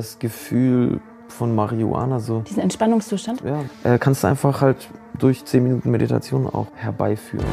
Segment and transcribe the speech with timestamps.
[0.00, 2.40] Das Gefühl von Marihuana so.
[2.40, 3.42] Diesen Entspannungszustand?
[3.42, 4.88] Ja, äh, kannst du einfach halt
[5.18, 7.44] durch 10 Minuten Meditation auch herbeiführen.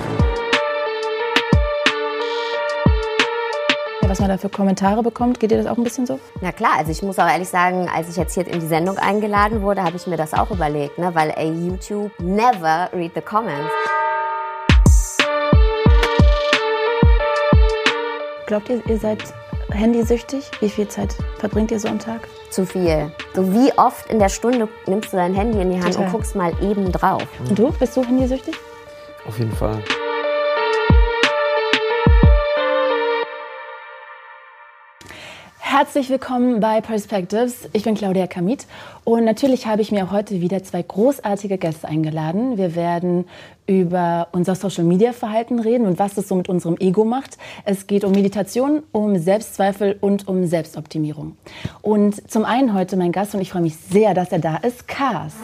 [4.03, 6.21] Was man da für Kommentare bekommt, geht dir das auch ein bisschen so?
[6.39, 8.97] Na klar, also ich muss auch ehrlich sagen, als ich jetzt hier in die Sendung
[8.97, 11.13] eingeladen wurde, habe ich mir das auch überlegt, ne?
[11.13, 13.73] weil ey, YouTube never read the comments.
[18.45, 19.21] Glaubt ihr, ihr seid
[19.77, 20.49] handysüchtig?
[20.59, 22.27] Wie viel Zeit verbringt ihr so am Tag?
[22.49, 23.11] Zu viel.
[23.33, 26.05] So wie oft in der Stunde nimmst du dein Handy in die Hand Total.
[26.05, 27.23] und guckst mal eben drauf.
[27.47, 27.71] Und du?
[27.71, 28.55] Bist du handysüchtig?
[29.25, 29.81] Auf jeden Fall.
[35.79, 37.69] Herzlich willkommen bei Perspectives.
[37.71, 38.65] Ich bin Claudia Kamit
[39.03, 42.57] und natürlich habe ich mir auch heute wieder zwei großartige Gäste eingeladen.
[42.57, 43.25] Wir werden
[43.67, 47.37] über unser Social Media Verhalten reden und was es so mit unserem Ego macht.
[47.63, 51.37] Es geht um Meditation, um Selbstzweifel und um Selbstoptimierung.
[51.83, 54.87] Und zum einen heute mein Gast und ich freue mich sehr, dass er da ist,
[54.87, 55.35] Kars.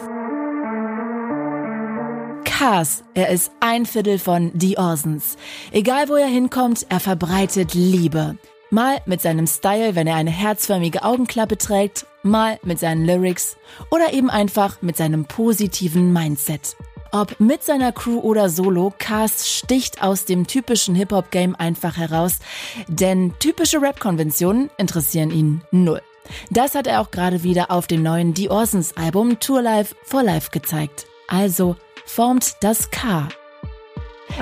[2.44, 5.36] Kars, er ist ein Viertel von The Orsons.
[5.70, 8.34] Egal wo er hinkommt, er verbreitet Liebe.
[8.70, 13.56] Mal mit seinem Style, wenn er eine herzförmige Augenklappe trägt, mal mit seinen Lyrics
[13.90, 16.76] oder eben einfach mit seinem positiven Mindset.
[17.12, 22.38] Ob mit seiner Crew oder solo, Cast sticht aus dem typischen Hip-Hop-Game einfach heraus,
[22.88, 26.02] denn typische Rap-Konventionen interessieren ihn null.
[26.50, 30.24] Das hat er auch gerade wieder auf dem neuen The Orsons Album Tour Life for
[30.24, 31.06] Life gezeigt.
[31.28, 33.28] Also formt das K.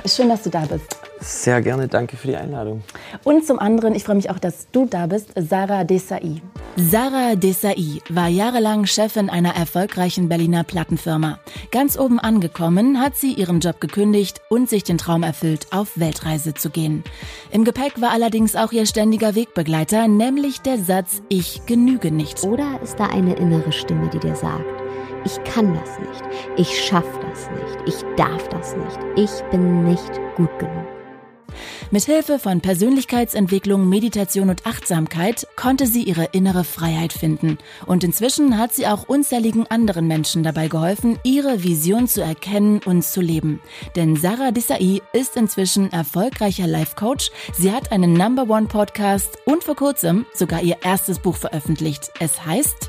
[0.07, 0.97] Schön, dass du da bist.
[1.21, 2.83] Sehr gerne, danke für die Einladung.
[3.23, 6.43] Und zum anderen, ich freue mich auch, dass du da bist, Sarah Desai.
[6.77, 11.39] Sarah Desai war jahrelang Chefin einer erfolgreichen Berliner Plattenfirma.
[11.71, 16.55] Ganz oben angekommen hat sie ihren Job gekündigt und sich den Traum erfüllt, auf Weltreise
[16.55, 17.05] zu gehen.
[17.53, 22.43] Im Gepäck war allerdings auch ihr ständiger Wegbegleiter, nämlich der Satz Ich genüge nicht.
[22.43, 24.82] Oder ist da eine innere Stimme, die dir sagt,
[25.25, 26.23] ich kann das nicht,
[26.57, 30.87] ich schaff das nicht, ich darf das nicht, ich bin nicht gut genug.
[31.91, 37.59] Mit Hilfe von Persönlichkeitsentwicklung, Meditation und Achtsamkeit konnte sie ihre innere Freiheit finden.
[37.85, 43.05] Und inzwischen hat sie auch unzähligen anderen Menschen dabei geholfen, ihre Vision zu erkennen und
[43.05, 43.61] zu leben.
[43.95, 47.31] Denn Sarah Desai ist inzwischen erfolgreicher Life-Coach.
[47.53, 52.11] Sie hat einen Number One Podcast und vor kurzem sogar ihr erstes Buch veröffentlicht.
[52.21, 52.89] Es heißt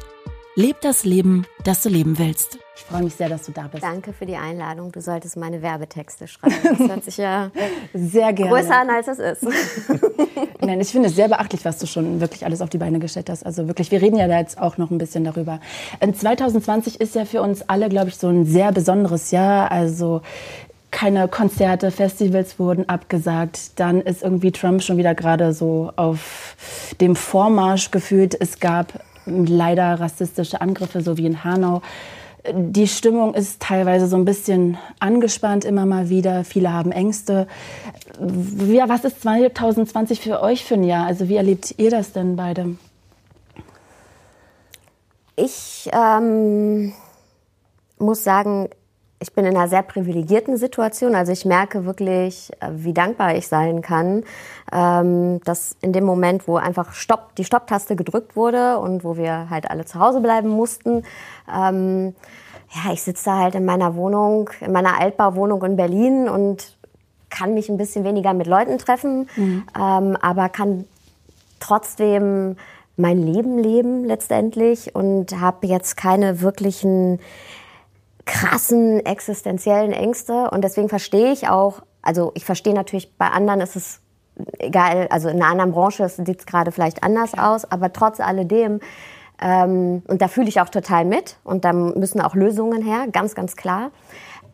[0.56, 2.60] Leb das Leben, das du leben willst.
[2.76, 3.84] Ich freue mich sehr, dass du da bist.
[3.84, 4.92] Danke für die Einladung.
[4.92, 6.56] Du solltest meine Werbetexte schreiben.
[6.64, 7.50] Das hört sich ja
[7.96, 8.52] Sehr gerne.
[8.52, 9.44] größer an, als es ist.
[10.62, 13.32] Nein, ich finde es sehr beachtlich, was du schon wirklich alles auf die Beine gestellt
[13.32, 13.44] hast.
[13.44, 15.60] Also wirklich, wir reden ja da jetzt auch noch ein bisschen darüber.
[16.02, 19.72] Ähm, 2020 ist ja für uns alle, glaube ich, so ein sehr besonderes Jahr.
[19.72, 20.22] Also
[20.92, 23.80] keine Konzerte, Festivals wurden abgesagt.
[23.80, 26.56] Dann ist irgendwie Trump schon wieder gerade so auf
[27.02, 28.40] dem Vormarsch gefühlt.
[28.40, 31.82] Es gab leider rassistische Angriffe, so wie in Hanau.
[32.52, 36.44] Die Stimmung ist teilweise so ein bisschen angespannt immer mal wieder.
[36.44, 37.48] Viele haben Ängste.
[38.68, 41.06] Ja, was ist 2020 für euch für ein Jahr?
[41.06, 42.76] Also wie erlebt ihr das denn beide?
[45.36, 46.94] Ich ähm,
[47.98, 48.70] muss sagen,
[49.24, 51.16] ich bin in einer sehr privilegierten Situation.
[51.16, 54.24] Also ich merke wirklich, äh, wie dankbar ich sein kann,
[54.72, 59.50] ähm, dass in dem Moment, wo einfach Stopp, die Stopptaste gedrückt wurde und wo wir
[59.50, 61.04] halt alle zu Hause bleiben mussten,
[61.52, 62.14] ähm,
[62.76, 66.76] ja, ich sitze da halt in meiner Wohnung, in meiner Altbauwohnung in Berlin und
[67.30, 69.30] kann mich ein bisschen weniger mit Leuten treffen,
[69.80, 70.86] ähm, aber kann
[71.60, 72.58] trotzdem
[72.98, 77.20] mein Leben leben letztendlich und habe jetzt keine wirklichen
[78.26, 83.76] krassen existenziellen Ängste und deswegen verstehe ich auch, also ich verstehe natürlich, bei anderen ist
[83.76, 84.00] es
[84.60, 88.80] egal, also in einer anderen Branche sieht es gerade vielleicht anders aus, aber trotz alledem,
[89.42, 93.36] ähm, und da fühle ich auch total mit und da müssen auch Lösungen her, ganz,
[93.36, 93.92] ganz klar.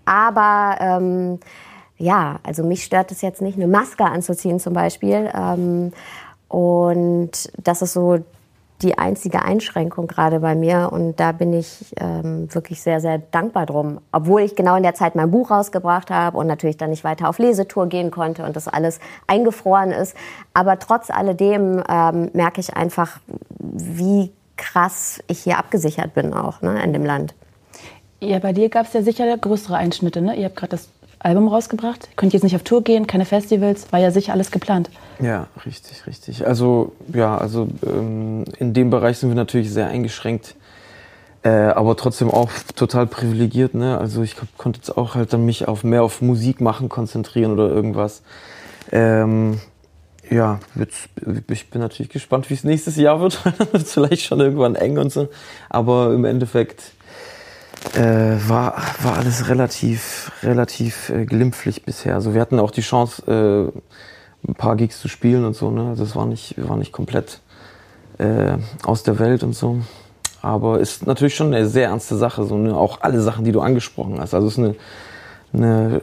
[0.06, 1.40] Aber ähm,
[1.98, 5.30] ja, also mich stört es jetzt nicht, eine Maske anzuziehen zum Beispiel.
[5.36, 5.92] Ähm,
[6.48, 8.20] und das ist so
[8.82, 10.90] die einzige Einschränkung gerade bei mir.
[10.92, 14.00] Und da bin ich ähm, wirklich sehr, sehr dankbar drum.
[14.12, 17.28] Obwohl ich genau in der Zeit mein Buch rausgebracht habe und natürlich dann nicht weiter
[17.28, 20.16] auf Lesetour gehen konnte und das alles eingefroren ist.
[20.54, 23.20] Aber trotz alledem ähm, merke ich einfach,
[23.60, 27.34] wie krass ich hier abgesichert bin auch ne, in dem Land.
[28.22, 30.22] Ja, bei dir gab es ja sicher größere Einschnitte.
[30.22, 30.36] Ne?
[30.36, 30.90] Ihr habt gerade das
[31.20, 32.10] Album rausgebracht.
[32.16, 33.92] Könnt jetzt nicht auf Tour gehen, keine Festivals.
[33.92, 34.90] War ja sicher alles geplant.
[35.22, 36.48] Ja, richtig, richtig.
[36.48, 40.56] Also ja, also ähm, in dem Bereich sind wir natürlich sehr eingeschränkt,
[41.44, 43.74] äh, aber trotzdem auch total privilegiert.
[43.74, 43.98] Ne?
[43.98, 47.68] Also ich konnte jetzt auch halt dann mich auf mehr auf Musik machen konzentrieren oder
[47.70, 48.24] irgendwas.
[48.92, 49.60] Ähm,
[50.30, 50.60] ja,
[51.50, 53.44] ich bin natürlich gespannt, wie es nächstes Jahr wird.
[53.74, 55.28] wird vielleicht schon irgendwann eng und so.
[55.70, 56.94] Aber im Endeffekt
[57.96, 62.16] äh, war, war alles relativ, relativ äh, glimpflich bisher.
[62.16, 65.70] Also wir hatten auch die Chance, äh, ein paar Gigs zu spielen und so.
[65.72, 65.90] Ne?
[65.90, 67.42] Also es war nicht, war nicht komplett
[68.18, 69.80] äh, aus der Welt und so.
[70.42, 72.46] Aber ist natürlich schon eine sehr ernste Sache.
[72.46, 72.76] So, ne?
[72.76, 74.34] Auch alle Sachen, die du angesprochen hast.
[74.34, 74.76] Also es ist eine,
[75.54, 76.02] eine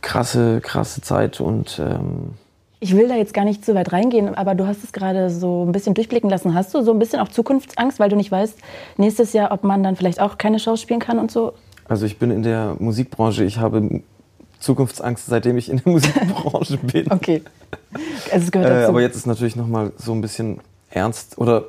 [0.00, 2.34] krasse, krasse Zeit und ähm,
[2.80, 5.64] ich will da jetzt gar nicht zu weit reingehen, aber du hast es gerade so
[5.66, 6.54] ein bisschen durchblicken lassen.
[6.54, 8.58] Hast du so ein bisschen auch Zukunftsangst, weil du nicht weißt,
[8.96, 11.52] nächstes Jahr, ob man dann vielleicht auch keine Shows spielen kann und so?
[11.86, 14.00] Also ich bin in der Musikbranche, ich habe
[14.60, 17.10] Zukunftsangst, seitdem ich in der Musikbranche bin.
[17.12, 17.42] Okay.
[18.32, 18.82] Also es gehört dazu.
[18.82, 20.60] Äh, aber jetzt ist natürlich noch mal so ein bisschen
[20.90, 21.64] ernst oder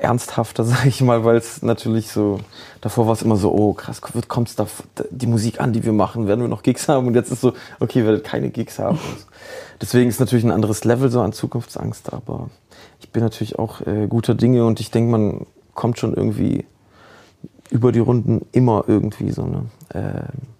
[0.00, 2.40] ernsthafter, sage ich mal, weil es natürlich so,
[2.80, 4.66] davor war es immer so, oh krass, kommt es da
[5.10, 7.06] die Musik an, die wir machen, werden wir noch Gigs haben?
[7.06, 8.98] Und jetzt ist so, okay, wir werden keine Gigs haben.
[9.80, 12.50] Deswegen ist natürlich ein anderes Level so an Zukunftsangst, aber
[13.00, 16.66] ich bin natürlich auch äh, guter Dinge und ich denke, man kommt schon irgendwie
[17.70, 19.66] über die Runden immer irgendwie so, ne?
[19.90, 20.57] Äh,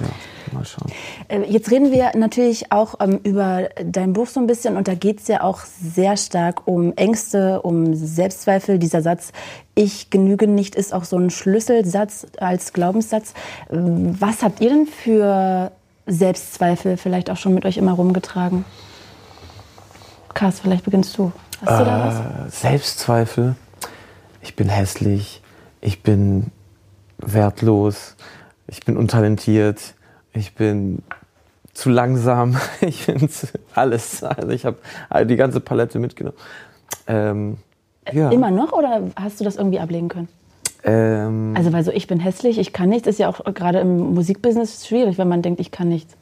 [0.00, 0.06] ja.
[0.52, 0.92] Mal schauen.
[1.28, 4.94] Äh, jetzt reden wir natürlich auch ähm, über dein Buch so ein bisschen und da
[4.94, 8.78] geht es ja auch sehr stark um Ängste, um Selbstzweifel.
[8.78, 9.32] Dieser Satz,
[9.74, 13.34] ich genüge nicht, ist auch so ein Schlüsselsatz als Glaubenssatz.
[13.70, 15.72] Ähm, was habt ihr denn für
[16.06, 18.64] Selbstzweifel vielleicht auch schon mit euch immer rumgetragen?
[20.34, 21.32] Kars, vielleicht beginnst du.
[21.64, 22.54] Hast du da was?
[22.64, 23.54] Äh, Selbstzweifel.
[24.40, 25.42] Ich bin hässlich.
[25.80, 26.50] Ich bin
[27.18, 28.16] wertlos.
[28.68, 29.94] Ich bin untalentiert
[30.34, 31.02] ich bin
[31.74, 34.22] zu langsam, ich bin zu alles.
[34.22, 34.78] Also ich habe
[35.24, 36.36] die ganze Palette mitgenommen.
[37.06, 37.56] Ähm,
[38.12, 38.30] ja.
[38.30, 40.28] Immer noch oder hast du das irgendwie ablegen können?
[40.84, 44.14] Ähm, also weil so ich bin hässlich, ich kann nichts, ist ja auch gerade im
[44.14, 46.16] Musikbusiness schwierig, wenn man denkt, ich kann nichts.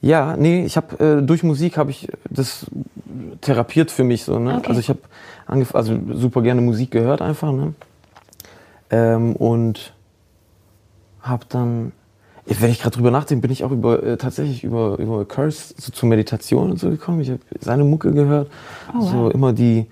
[0.00, 2.66] Ja, nee, ich habe äh, durch Musik habe ich das
[3.40, 4.38] therapiert für mich so.
[4.38, 4.58] Ne?
[4.58, 4.68] Okay.
[4.68, 5.00] Also ich habe
[5.72, 7.74] also super gerne Musik gehört einfach ne?
[8.90, 9.94] Ähm, und
[11.24, 11.92] habe dann
[12.46, 15.92] wenn ich gerade drüber nachdenke, bin ich auch über äh, tatsächlich über über Curse so
[15.92, 17.20] zur Meditation und so gekommen.
[17.20, 18.50] Ich habe seine Mucke gehört,
[18.90, 19.10] oh, wow.
[19.10, 19.86] so immer die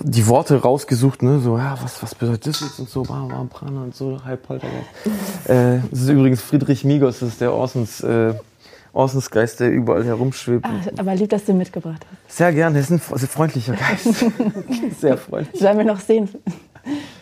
[0.00, 3.48] die Worte rausgesucht, ne, so ja, was was bedeutet das jetzt und so, bam, bam,
[3.48, 4.88] Prana und so, halb Poltergeist.
[5.48, 8.34] äh, das ist übrigens Friedrich Migos, das ist der Orsons äh,
[8.92, 10.66] Orsons Geist, der überall herumschwebt.
[10.66, 12.36] Ah, aber lieb, dass du ihn mitgebracht hast.
[12.36, 14.24] Sehr gerne, er ist ein sehr freundlicher Geist.
[15.00, 15.58] sehr freundlich.
[15.60, 16.28] Sollen wir noch sehen?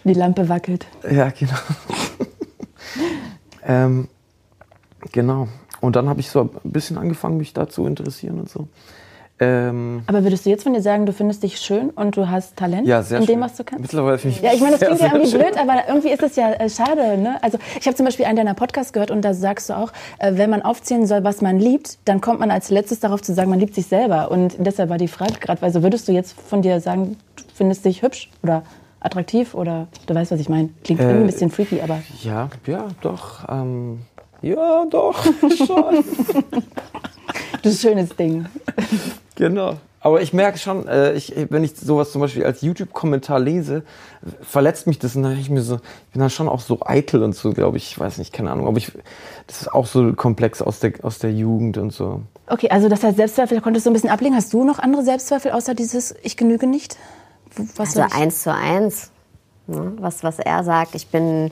[0.04, 0.86] Die Lampe wackelt.
[1.10, 1.52] Ja, genau.
[3.62, 4.08] Ähm,
[5.12, 5.48] genau.
[5.80, 8.68] Und dann habe ich so ein bisschen angefangen, mich da zu interessieren und so.
[9.42, 12.56] Ähm, aber würdest du jetzt von dir sagen, du findest dich schön und du hast
[12.56, 13.40] Talent ja, sehr in dem, schön.
[13.40, 13.80] was du kannst?
[13.80, 16.36] Mittlerweile finde ich Ja, ich meine, das klingt ja irgendwie blöd, aber irgendwie ist es
[16.36, 17.16] ja äh, schade.
[17.16, 17.42] Ne?
[17.42, 20.32] Also ich habe zum Beispiel einen deiner Podcasts gehört und da sagst du auch, äh,
[20.34, 23.48] wenn man aufzählen soll, was man liebt, dann kommt man als letztes darauf zu sagen,
[23.48, 24.30] man liebt sich selber.
[24.30, 27.86] Und deshalb war die Frage gerade, also würdest du jetzt von dir sagen, du findest
[27.86, 28.62] dich hübsch oder
[29.00, 30.70] attraktiv oder du weißt, was ich meine?
[30.84, 32.02] Klingt äh, irgendwie ein bisschen freaky, aber...
[32.22, 33.48] Ja, ja, doch.
[33.48, 34.00] Ähm
[34.42, 35.22] ja, doch,
[35.56, 36.04] schon.
[37.62, 38.46] das ist ein schönes Ding.
[39.34, 39.76] Genau.
[40.02, 43.82] Aber ich merke schon, äh, ich, wenn ich sowas zum Beispiel als YouTube-Kommentar lese,
[44.40, 47.22] verletzt mich das und dann ich mir so, ich bin dann schon auch so eitel
[47.22, 48.92] und so, glaube ich, ich weiß nicht, keine Ahnung, aber ich,
[49.46, 52.22] das ist auch so komplex aus der, aus der Jugend und so.
[52.46, 54.34] Okay, also das heißt Selbstzweifel konntest du ein bisschen ablegen.
[54.34, 56.96] Hast du noch andere Selbstzweifel außer dieses Ich genüge nicht?
[57.76, 59.10] Was also eins zu eins,
[59.66, 59.92] ne?
[59.98, 60.94] was, was er sagt.
[60.94, 61.50] Ich bin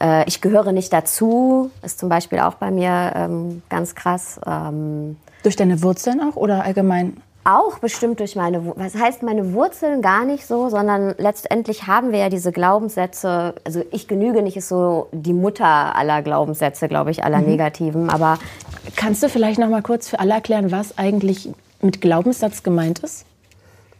[0.00, 4.40] äh, ich gehöre nicht dazu, ist zum Beispiel auch bei mir ähm, ganz krass.
[4.46, 7.16] Ähm, durch deine Wurzeln auch oder allgemein?
[7.44, 12.18] Auch bestimmt durch meine, was heißt meine Wurzeln gar nicht so, sondern letztendlich haben wir
[12.18, 17.22] ja diese Glaubenssätze, also ich genüge nicht, ist so die Mutter aller Glaubenssätze, glaube ich,
[17.24, 17.46] aller mhm.
[17.46, 18.38] negativen, aber...
[18.96, 23.24] Kannst du vielleicht noch mal kurz für alle erklären, was eigentlich mit Glaubenssatz gemeint ist?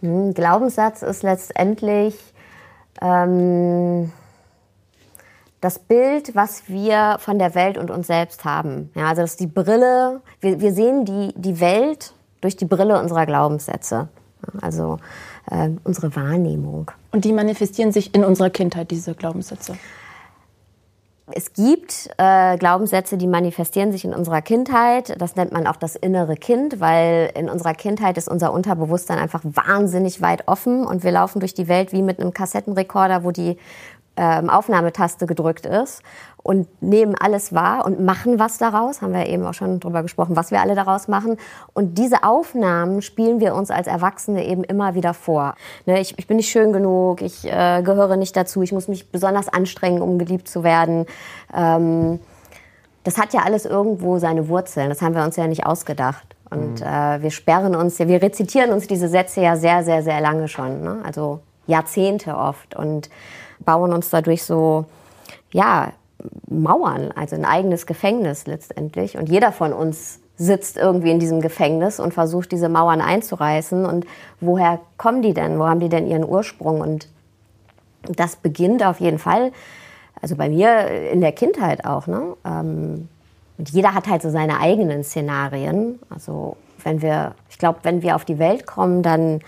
[0.01, 2.17] Hm, Glaubenssatz ist letztendlich...
[3.01, 4.13] Ähm,
[5.61, 8.91] das Bild, was wir von der Welt und uns selbst haben.
[8.95, 13.01] Ja, also das ist die Brille, wir, wir sehen die, die Welt durch die Brille
[13.01, 14.09] unserer Glaubenssätze.
[14.61, 14.99] Also
[15.51, 16.91] äh, unsere Wahrnehmung.
[17.11, 19.77] Und die manifestieren sich in unserer Kindheit, diese Glaubenssätze?
[21.33, 25.21] Es gibt äh, Glaubenssätze, die manifestieren sich in unserer Kindheit.
[25.21, 29.41] Das nennt man auch das innere Kind, weil in unserer Kindheit ist unser Unterbewusstsein einfach
[29.43, 33.57] wahnsinnig weit offen und wir laufen durch die Welt wie mit einem Kassettenrekorder, wo die
[34.17, 36.03] ähm, Aufnahmetaste gedrückt ist
[36.43, 39.03] und nehmen alles wahr und machen was daraus.
[39.03, 41.39] Haben wir eben auch schon drüber gesprochen, was wir alle daraus machen.
[41.75, 45.55] Und diese Aufnahmen spielen wir uns als Erwachsene eben immer wieder vor.
[45.87, 49.11] Ne, ich, ich, bin nicht schön genug, ich äh, gehöre nicht dazu, ich muss mich
[49.11, 51.07] besonders anstrengen, um geliebt zu werden.
[51.53, 52.21] Ähm,
[53.03, 54.89] das hat ja alles irgendwo seine Wurzeln.
[54.89, 56.37] Das haben wir uns ja nicht ausgedacht.
[56.51, 56.87] Und mhm.
[56.87, 60.83] äh, wir sperren uns, wir rezitieren uns diese Sätze ja sehr, sehr, sehr lange schon.
[60.83, 61.01] Ne?
[61.05, 63.11] Also Jahrzehnte oft und
[63.61, 64.87] bauen uns dadurch so,
[65.53, 65.93] ja,
[66.49, 69.17] Mauern, also ein eigenes Gefängnis letztendlich.
[69.17, 73.87] Und jeder von uns sitzt irgendwie in diesem Gefängnis und versucht, diese Mauern einzureißen.
[73.87, 74.07] Und
[74.41, 75.59] woher kommen die denn?
[75.59, 76.81] Wo haben die denn ihren Ursprung?
[76.81, 77.09] Und
[78.03, 79.53] das beginnt auf jeden Fall,
[80.21, 82.07] also bei mir in der Kindheit auch.
[82.07, 82.37] Ne?
[82.45, 83.09] Ähm,
[83.59, 85.99] und jeder hat halt so seine eigenen Szenarien.
[86.11, 89.41] Also wenn wir, ich glaube, wenn wir auf die Welt kommen, dann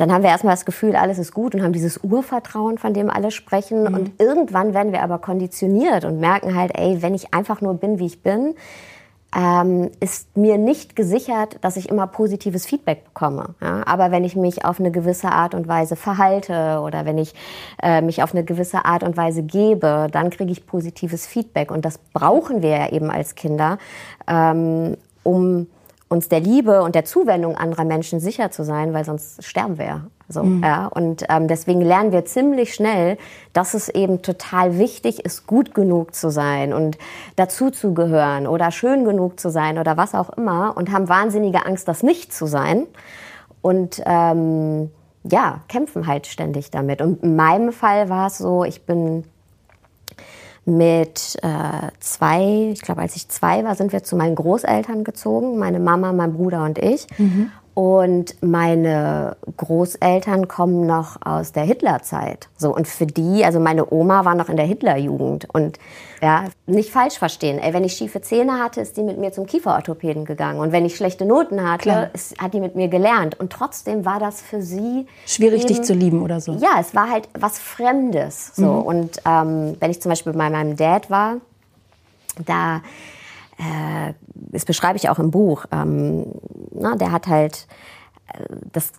[0.00, 3.10] dann haben wir erstmal das Gefühl, alles ist gut und haben dieses Urvertrauen, von dem
[3.10, 3.82] alle sprechen.
[3.82, 3.94] Mhm.
[3.94, 7.98] Und irgendwann werden wir aber konditioniert und merken halt, ey, wenn ich einfach nur bin,
[7.98, 8.54] wie ich bin,
[9.36, 13.54] ähm, ist mir nicht gesichert, dass ich immer positives Feedback bekomme.
[13.60, 13.86] Ja?
[13.86, 17.34] Aber wenn ich mich auf eine gewisse Art und Weise verhalte oder wenn ich
[17.82, 21.70] äh, mich auf eine gewisse Art und Weise gebe, dann kriege ich positives Feedback.
[21.70, 23.78] Und das brauchen wir ja eben als Kinder,
[24.26, 25.68] ähm, um
[26.10, 29.84] uns der Liebe und der Zuwendung anderer Menschen sicher zu sein, weil sonst sterben wir
[29.86, 30.00] ja.
[30.28, 30.62] So, mhm.
[30.62, 30.86] ja.
[30.86, 33.16] Und ähm, deswegen lernen wir ziemlich schnell,
[33.52, 36.98] dass es eben total wichtig ist, gut genug zu sein und
[37.36, 41.64] dazu zu gehören oder schön genug zu sein oder was auch immer und haben wahnsinnige
[41.64, 42.86] Angst, das nicht zu sein.
[43.62, 44.90] Und ähm,
[45.22, 47.02] ja, kämpfen halt ständig damit.
[47.02, 49.24] Und in meinem Fall war es so, ich bin
[50.70, 55.58] mit äh, zwei, ich glaube, als ich zwei war, sind wir zu meinen Großeltern gezogen,
[55.58, 57.06] meine Mama, mein Bruder und ich.
[57.18, 57.50] Mhm.
[57.80, 62.50] Und meine Großeltern kommen noch aus der Hitlerzeit.
[62.58, 65.48] So, und für die, also meine Oma war noch in der Hitlerjugend.
[65.50, 65.78] Und
[66.20, 67.58] ja, nicht falsch verstehen.
[67.58, 70.60] Ey, wenn ich schiefe Zähne hatte, ist die mit mir zum Kieferorthopäden gegangen.
[70.60, 73.40] Und wenn ich schlechte Noten hatte, ist, hat die mit mir gelernt.
[73.40, 75.06] Und trotzdem war das für sie.
[75.24, 76.52] Schwierig, eben, dich zu lieben oder so.
[76.60, 78.56] Ja, es war halt was Fremdes.
[78.56, 78.66] So.
[78.66, 78.82] Mhm.
[78.82, 81.38] Und ähm, wenn ich zum Beispiel bei meinem Dad war,
[82.44, 82.82] da
[83.60, 85.66] äh, das beschreibe ich auch im Buch.
[85.70, 86.26] Ähm,
[86.72, 87.66] na, der hat halt
[88.32, 88.92] äh, das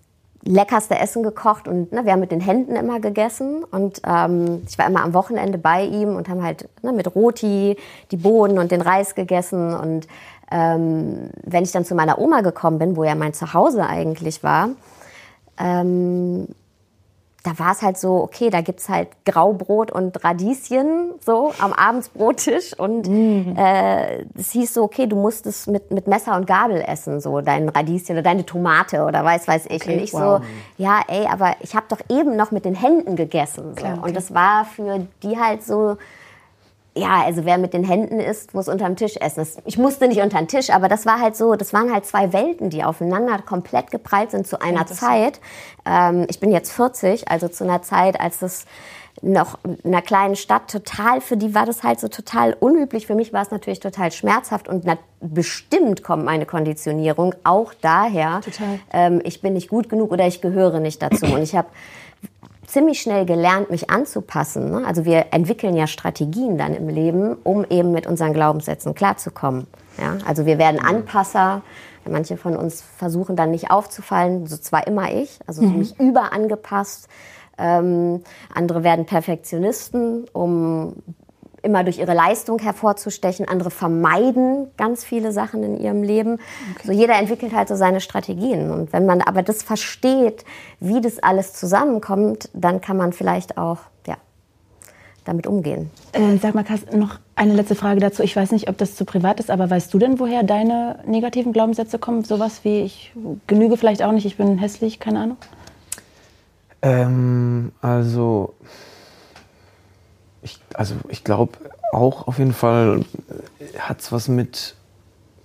[0.44, 4.78] leckerste Essen gekocht und ne, wir haben mit den Händen immer gegessen und ähm, ich
[4.78, 7.78] war immer am Wochenende bei ihm und haben halt ne, mit Roti
[8.10, 10.08] die Bohnen und den Reis gegessen und
[10.52, 14.70] ähm, wenn ich dann zu meiner Oma gekommen bin, wo ja mein Zuhause eigentlich war,
[15.60, 16.48] ähm,
[17.44, 22.78] da war es halt so, okay, da gibt's halt Graubrot und Radieschen so am Abendsbrottisch
[22.78, 23.56] und mhm.
[23.58, 27.42] äh, es hieß so, okay, du musst es mit, mit Messer und Gabel essen, so
[27.42, 29.82] dein Radieschen oder deine Tomate oder weiß weiß ich.
[29.82, 30.42] Okay, und ich wow.
[30.42, 33.76] so, ja, ey, aber ich habe doch eben noch mit den Händen gegessen.
[33.76, 33.86] So.
[33.86, 34.00] Okay.
[34.04, 35.98] Und das war für die halt so,
[36.96, 39.48] ja, also wer mit den Händen isst, muss unterm Tisch essen.
[39.66, 42.34] Ich musste nicht unter den Tisch, aber das war halt so, das waren halt zwei
[42.34, 45.40] Welten, die aufeinander komplett geprallt sind zu einer Zeit.
[45.86, 48.66] Ähm, ich bin jetzt 40, also zu einer Zeit, als das
[49.22, 53.08] noch in einer kleinen Stadt total, für die war das halt so total unüblich.
[53.08, 54.86] Für mich war es natürlich total schmerzhaft und
[55.20, 58.42] bestimmt kommt meine Konditionierung auch daher,
[58.92, 61.26] ähm, ich bin nicht gut genug oder ich gehöre nicht dazu.
[61.26, 61.68] Und ich habe
[62.72, 64.72] ziemlich schnell gelernt, mich anzupassen.
[64.72, 64.88] Ne?
[64.88, 69.68] Also wir entwickeln ja Strategien dann im Leben, um eben mit unseren Glaubenssätzen klarzukommen.
[70.00, 70.18] Ja?
[70.26, 71.62] Also wir werden Anpasser.
[72.10, 75.78] Manche von uns versuchen dann nicht aufzufallen, so zwar immer ich, also mhm.
[75.78, 77.08] mich überangepasst.
[77.60, 80.96] Ähm, andere werden Perfektionisten, um
[81.64, 83.48] immer durch ihre Leistung hervorzustechen.
[83.48, 86.34] Andere vermeiden ganz viele Sachen in ihrem Leben.
[86.34, 86.88] Okay.
[86.88, 88.72] So jeder entwickelt halt so seine Strategien.
[88.72, 90.46] Und wenn man aber das versteht,
[90.80, 94.18] wie das alles zusammenkommt, dann kann man vielleicht auch ja,
[95.26, 95.92] damit umgehen.
[96.14, 98.24] Äh, sag mal, Kass, noch eine letzte Frage dazu.
[98.24, 101.54] Ich weiß nicht, ob das zu privat ist, aber weißt du denn, woher deine negativen
[101.54, 102.24] Glaubenssätze kommen?
[102.24, 103.14] Sowas wie ich
[103.48, 105.38] genüge vielleicht auch nicht, ich bin hässlich, keine Ahnung?
[106.82, 108.56] Ähm, also
[110.44, 111.58] ich, also ich glaube
[111.92, 113.04] auch auf jeden Fall
[113.80, 114.76] hat es was mit,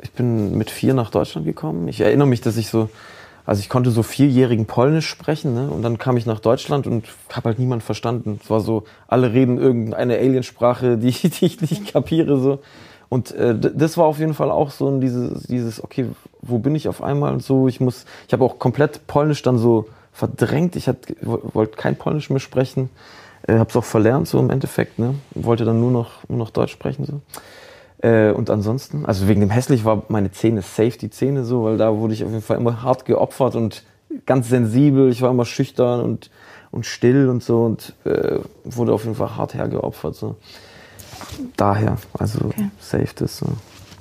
[0.01, 1.89] ich bin mit vier nach Deutschland gekommen.
[1.89, 2.89] Ich erinnere mich, dass ich so,
[3.45, 5.69] also ich konnte so vierjährigen Polnisch sprechen ne?
[5.71, 8.41] und dann kam ich nach Deutschland und habe halt niemand verstanden.
[8.43, 12.61] Es war so, alle reden irgendeine Aliensprache, die, die ich nicht kapiere so.
[13.09, 16.07] Und äh, das war auf jeden Fall auch so ein dieses, dieses, okay,
[16.43, 17.69] wo bin ich auf einmal und so.
[17.69, 20.75] Ich muss, ich habe auch komplett Polnisch dann so verdrängt.
[20.75, 20.91] Ich
[21.23, 22.91] wollte kein Polnisch mehr sprechen.
[23.47, 25.15] Äh, habe es auch verlernt so im Endeffekt, ne?
[25.35, 27.21] Wollte dann nur noch, nur noch Deutsch sprechen so.
[28.07, 31.79] Äh, und ansonsten, also wegen dem hässlich war meine Zähne safe die Zähne so, weil
[31.79, 33.85] da wurde ich auf jeden Fall immer hart geopfert und
[34.27, 35.11] ganz sensibel.
[35.11, 36.31] Ich war immer schüchtern und,
[36.71, 40.37] und still und so und äh, wurde auf jeden Fall hart hergeopfert so.
[41.57, 42.71] Daher, also okay.
[42.79, 43.47] safe das so,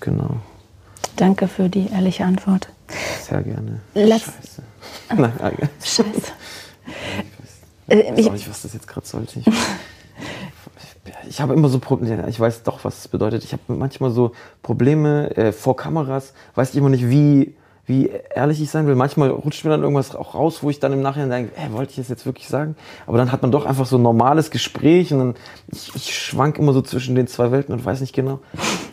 [0.01, 0.37] genau.
[1.15, 2.67] Danke für die ehrliche Antwort.
[3.21, 3.79] Sehr gerne.
[3.93, 4.63] Letz Scheiße.
[5.15, 6.33] Nein, Scheiße.
[7.87, 9.39] Äh, ich weiß auch nicht, was das jetzt gerade sollte.
[9.39, 9.45] Ich,
[11.29, 13.43] ich habe immer so Probleme, ich weiß doch, was es bedeutet.
[13.43, 18.61] Ich habe manchmal so Probleme äh, vor Kameras, weiß ich immer nicht, wie, wie ehrlich
[18.61, 18.95] ich sein will.
[18.95, 21.91] Manchmal rutscht mir dann irgendwas auch raus, wo ich dann im Nachhinein denke, hey, wollte
[21.91, 22.75] ich das jetzt wirklich sagen?
[23.05, 25.35] Aber dann hat man doch einfach so ein normales Gespräch und dann,
[25.71, 28.39] ich, ich schwank immer so zwischen den zwei Welten und weiß nicht genau,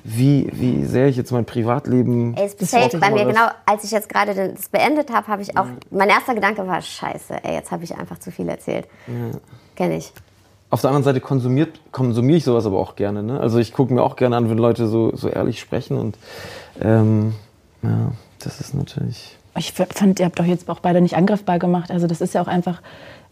[0.05, 2.35] wie, wie sehr ich jetzt mein Privatleben.
[2.37, 5.57] Ey, es safe bei mir genau, als ich jetzt gerade das beendet habe, habe ich
[5.57, 5.73] auch, ja.
[5.91, 8.87] mein erster Gedanke war, scheiße, ey, jetzt habe ich einfach zu viel erzählt.
[9.07, 9.39] Ja.
[9.77, 10.13] Kenne ich.
[10.71, 13.23] Auf der anderen Seite konsumiert, konsumiere ich sowas aber auch gerne.
[13.23, 13.39] Ne?
[13.39, 16.17] Also ich gucke mir auch gerne an, wenn Leute so, so ehrlich sprechen und
[16.81, 17.35] ähm,
[17.83, 18.13] ja
[18.45, 19.37] das ist natürlich.
[19.57, 21.91] Ich fand, ihr habt doch jetzt auch beide nicht angreifbar gemacht.
[21.91, 22.81] Also das ist ja auch einfach,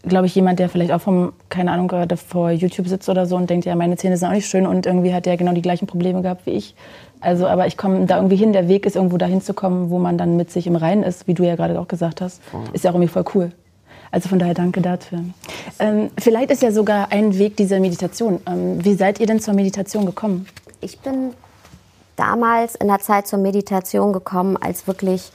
[0.03, 3.35] glaube ich, jemand, der vielleicht auch vom, keine Ahnung, gerade vor YouTube sitzt oder so
[3.35, 5.61] und denkt, ja, meine Zähne sind auch nicht schön und irgendwie hat der genau die
[5.61, 6.75] gleichen Probleme gehabt wie ich.
[7.19, 8.51] Also, aber ich komme da irgendwie hin.
[8.51, 11.27] Der Weg ist irgendwo dahin zu kommen, wo man dann mit sich im Reinen ist,
[11.27, 12.43] wie du ja gerade auch gesagt hast.
[12.45, 12.63] Voll.
[12.73, 13.51] Ist ja auch irgendwie voll cool.
[14.09, 15.23] Also von daher danke dafür.
[15.79, 18.41] Ähm, vielleicht ist ja sogar ein Weg dieser Meditation.
[18.45, 20.47] Ähm, wie seid ihr denn zur Meditation gekommen?
[20.81, 21.33] Ich bin
[22.17, 25.31] damals in der Zeit zur Meditation gekommen, als wirklich,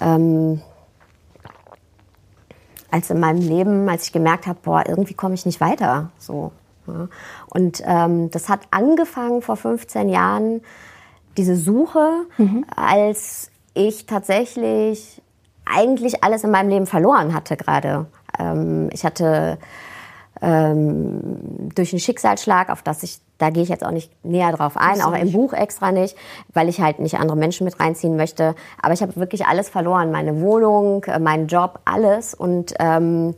[0.00, 0.62] ähm,
[2.94, 6.10] als in meinem Leben, als ich gemerkt habe, boah, irgendwie komme ich nicht weiter.
[6.16, 6.52] So.
[6.86, 7.08] Ja.
[7.48, 10.60] Und ähm, das hat angefangen vor 15 Jahren,
[11.36, 12.64] diese Suche, mhm.
[12.76, 15.20] als ich tatsächlich
[15.64, 18.06] eigentlich alles in meinem Leben verloren hatte gerade.
[18.38, 19.58] Ähm, ich hatte
[20.44, 24.76] ähm, durch einen Schicksalsschlag, auf das ich, da gehe ich jetzt auch nicht näher drauf
[24.76, 26.16] ein, auch im Buch extra nicht,
[26.52, 28.54] weil ich halt nicht andere Menschen mit reinziehen möchte.
[28.82, 33.34] Aber ich habe wirklich alles verloren, meine Wohnung, äh, meinen Job, alles und ähm,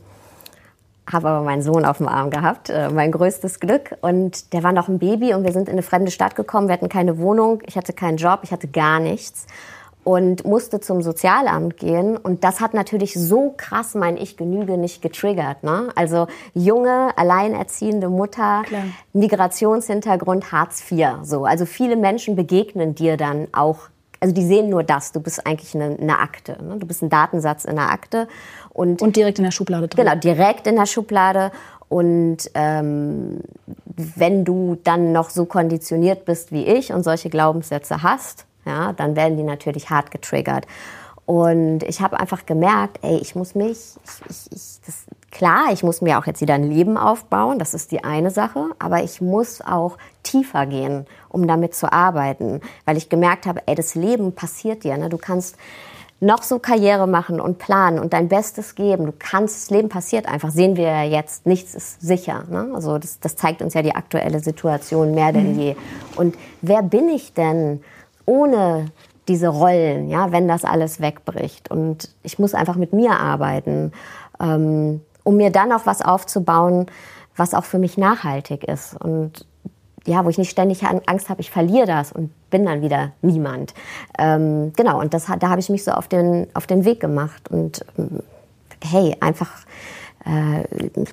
[1.09, 3.95] habe aber meinen Sohn auf dem Arm gehabt, äh, mein größtes Glück.
[4.01, 6.67] Und der war noch ein Baby und wir sind in eine fremde Stadt gekommen.
[6.67, 9.47] Wir hatten keine Wohnung, ich hatte keinen Job, ich hatte gar nichts
[10.07, 12.15] und musste zum Sozialamt gehen.
[12.15, 15.63] Und das hat natürlich so krass mein Ich genüge nicht getriggert.
[15.63, 15.89] Ne?
[15.95, 18.83] Also junge, alleinerziehende Mutter, Klar.
[19.11, 21.07] Migrationshintergrund, Hartz IV.
[21.23, 21.43] So.
[21.43, 23.89] Also viele Menschen begegnen dir dann auch.
[24.21, 25.11] Also die sehen nur das.
[25.11, 26.57] Du bist eigentlich eine, eine Akte.
[26.63, 26.77] Ne?
[26.77, 28.29] Du bist ein Datensatz in der Akte.
[28.69, 30.05] Und, und direkt in der Schublade drin.
[30.05, 31.51] Genau, direkt in der Schublade.
[31.89, 33.41] Und ähm,
[33.85, 39.15] wenn du dann noch so konditioniert bist wie ich und solche Glaubenssätze hast, ja, dann
[39.15, 40.67] werden die natürlich hart getriggert.
[41.27, 43.77] Und ich habe einfach gemerkt, ey, ich muss mich,
[44.29, 47.91] ich, ich, das, klar, ich muss mir auch jetzt wieder ein Leben aufbauen, das ist
[47.91, 53.09] die eine Sache, aber ich muss auch tiefer gehen, um damit zu arbeiten, weil ich
[53.09, 55.09] gemerkt habe, ey, das Leben passiert dir, ne?
[55.09, 55.57] du kannst
[56.21, 59.05] noch so Karriere machen und planen und dein Bestes geben.
[59.05, 60.49] Du kannst, das Leben passiert einfach.
[60.49, 62.43] Sehen wir ja jetzt, nichts ist sicher.
[62.49, 62.71] Ne?
[62.73, 65.59] Also das, das zeigt uns ja die aktuelle Situation mehr denn mhm.
[65.59, 65.75] je.
[66.15, 67.83] Und wer bin ich denn?
[68.27, 68.91] Ohne
[69.27, 71.71] diese Rollen, ja, wenn das alles wegbricht.
[71.71, 73.91] Und ich muss einfach mit mir arbeiten,
[74.39, 76.85] ähm, um mir dann auch was aufzubauen,
[77.35, 78.95] was auch für mich nachhaltig ist.
[79.01, 79.45] Und
[80.05, 83.73] ja, wo ich nicht ständig Angst habe, ich verliere das und bin dann wieder niemand.
[84.17, 87.49] Ähm, genau, und das, da habe ich mich so auf den, auf den Weg gemacht.
[87.49, 88.23] Und ähm,
[88.81, 89.65] hey, einfach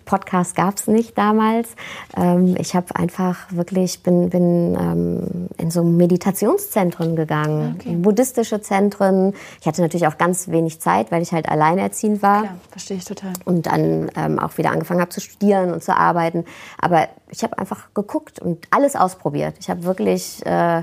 [0.05, 1.69] Podcast gab es nicht damals.
[2.17, 7.95] Ähm, ich habe einfach wirklich, bin, bin ähm, in so Meditationszentren gegangen, okay.
[7.97, 9.35] buddhistische Zentren.
[9.61, 12.43] Ich hatte natürlich auch ganz wenig Zeit, weil ich halt alleinerziehend war.
[12.43, 13.33] Klar, verstehe ich total.
[13.45, 16.45] Und dann ähm, auch wieder angefangen habe zu studieren und zu arbeiten.
[16.79, 19.57] Aber ich habe einfach geguckt und alles ausprobiert.
[19.61, 20.83] Ich habe wirklich äh,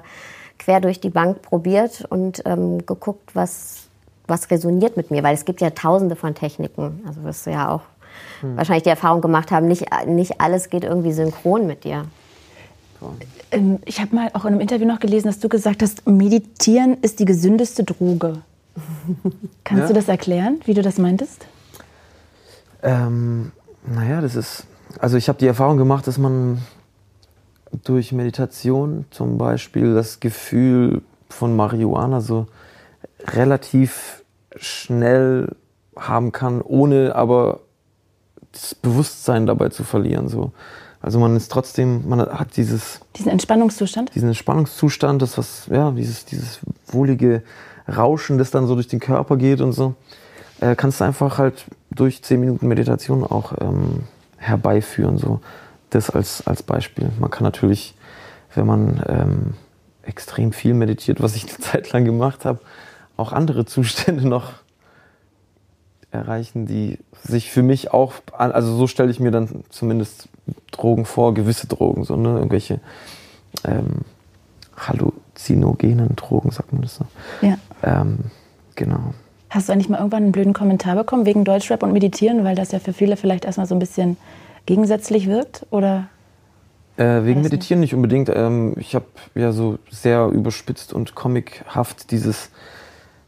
[0.57, 3.87] quer durch die Bank probiert und ähm, geguckt, was
[4.27, 7.03] was resoniert mit mir, weil es gibt ja tausende von Techniken.
[7.05, 7.81] Also wirst du ja auch
[8.41, 8.57] hm.
[8.57, 12.05] wahrscheinlich die Erfahrung gemacht haben, nicht, nicht alles geht irgendwie synchron mit dir.
[13.51, 16.97] Ähm, ich habe mal auch in einem Interview noch gelesen, dass du gesagt hast, Meditieren
[17.01, 18.41] ist die gesündeste Droge.
[19.63, 19.87] Kannst ja.
[19.87, 21.45] du das erklären, wie du das meintest?
[22.83, 23.51] Ähm,
[23.85, 24.65] naja, das ist.
[24.99, 26.61] Also, ich habe die Erfahrung gemacht, dass man
[27.83, 32.47] durch Meditation zum Beispiel das Gefühl von Marihuana so
[33.25, 34.23] relativ
[34.57, 35.55] schnell
[35.95, 37.61] haben kann, ohne aber
[38.51, 40.27] das Bewusstsein dabei zu verlieren.
[40.27, 40.51] So.
[41.01, 42.99] Also man ist trotzdem, man hat dieses...
[43.15, 44.13] Diesen Entspannungszustand?
[44.13, 47.43] Diesen Entspannungszustand, das was, ja, dieses, dieses wohlige
[47.87, 49.95] Rauschen, das dann so durch den Körper geht und so,
[50.59, 54.03] äh, kannst du einfach halt durch zehn Minuten Meditation auch ähm,
[54.37, 55.17] herbeiführen.
[55.17, 55.39] So.
[55.89, 57.09] Das als, als Beispiel.
[57.19, 57.95] Man kann natürlich,
[58.53, 59.53] wenn man ähm,
[60.03, 62.59] extrem viel meditiert, was ich eine Zeit lang gemacht habe,
[63.17, 64.53] auch andere Zustände noch
[66.11, 70.27] erreichen, die sich für mich auch, also so stelle ich mir dann zumindest
[70.71, 72.79] Drogen vor, gewisse Drogen, so, ne, irgendwelche
[73.63, 74.01] ähm,
[74.75, 77.05] halluzinogenen Drogen, sagt man das so.
[77.41, 77.57] Ja.
[77.83, 78.19] Ähm,
[78.75, 79.13] genau.
[79.49, 82.71] Hast du eigentlich mal irgendwann einen blöden Kommentar bekommen wegen Deutschrap und Meditieren, weil das
[82.71, 84.17] ja für viele vielleicht erstmal so ein bisschen
[84.65, 86.07] gegensätzlich wirkt, oder?
[86.97, 88.29] Äh, wegen Meditieren nicht unbedingt.
[88.29, 92.49] Ähm, ich habe ja so sehr überspitzt und comichaft dieses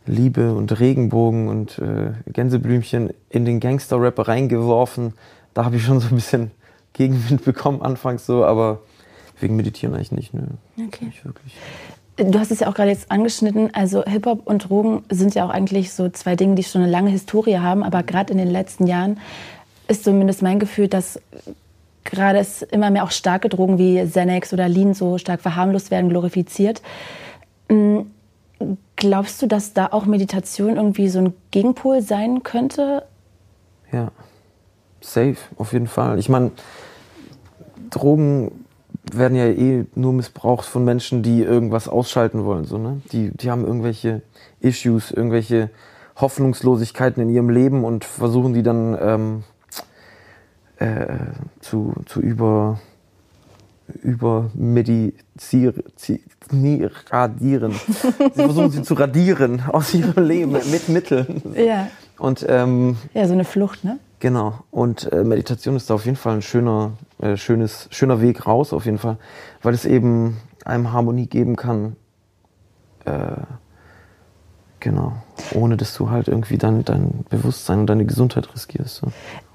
[0.05, 5.13] Liebe und Regenbogen und äh, Gänseblümchen in den Gangster-Rap reingeworfen.
[5.53, 6.51] Da habe ich schon so ein bisschen
[6.93, 8.81] Gegenwind bekommen anfangs so, aber
[9.39, 10.33] wegen Meditieren eigentlich nicht.
[10.33, 10.43] Nö.
[10.87, 11.05] Okay.
[11.05, 11.55] Nicht wirklich.
[12.17, 13.73] Du hast es ja auch gerade jetzt angeschnitten.
[13.73, 17.09] Also Hip-Hop und Drogen sind ja auch eigentlich so zwei Dinge, die schon eine lange
[17.09, 17.83] Historie haben.
[17.83, 19.19] Aber gerade in den letzten Jahren
[19.87, 21.19] ist zumindest mein Gefühl, dass
[22.03, 26.09] gerade es immer mehr auch starke Drogen wie Xanax oder Lean so stark verharmlost werden,
[26.09, 26.83] glorifiziert.
[27.69, 28.11] Hm,
[28.95, 33.05] glaubst du, dass da auch Meditation irgendwie so ein Gegenpol sein könnte?
[33.91, 34.11] Ja,
[35.01, 36.19] safe, auf jeden Fall.
[36.19, 36.51] Ich meine,
[37.89, 38.51] Drogen
[39.11, 42.65] werden ja eh nur missbraucht von Menschen, die irgendwas ausschalten wollen.
[42.65, 43.01] So, ne?
[43.11, 44.21] die, die haben irgendwelche
[44.59, 45.69] Issues, irgendwelche
[46.15, 49.43] Hoffnungslosigkeiten in ihrem Leben und versuchen die dann ähm,
[50.77, 51.17] äh,
[51.59, 52.79] zu, zu über,
[54.01, 54.51] über
[57.09, 57.73] radieren.
[57.73, 61.41] sie versuchen sie zu radieren aus ihrem Leben mit Mitteln.
[61.55, 61.87] Ja.
[62.17, 63.99] Und, ähm, ja, so eine Flucht, ne?
[64.19, 64.59] Genau.
[64.71, 68.71] Und äh, Meditation ist da auf jeden Fall ein schöner, äh, schönes, schöner Weg raus,
[68.71, 69.17] auf jeden Fall,
[69.61, 71.97] weil es eben einem Harmonie geben kann.
[73.03, 73.35] Äh,
[74.79, 75.13] genau.
[75.53, 78.95] Ohne dass du halt irgendwie dein, dein Bewusstsein und deine Gesundheit riskierst.
[78.95, 79.07] So.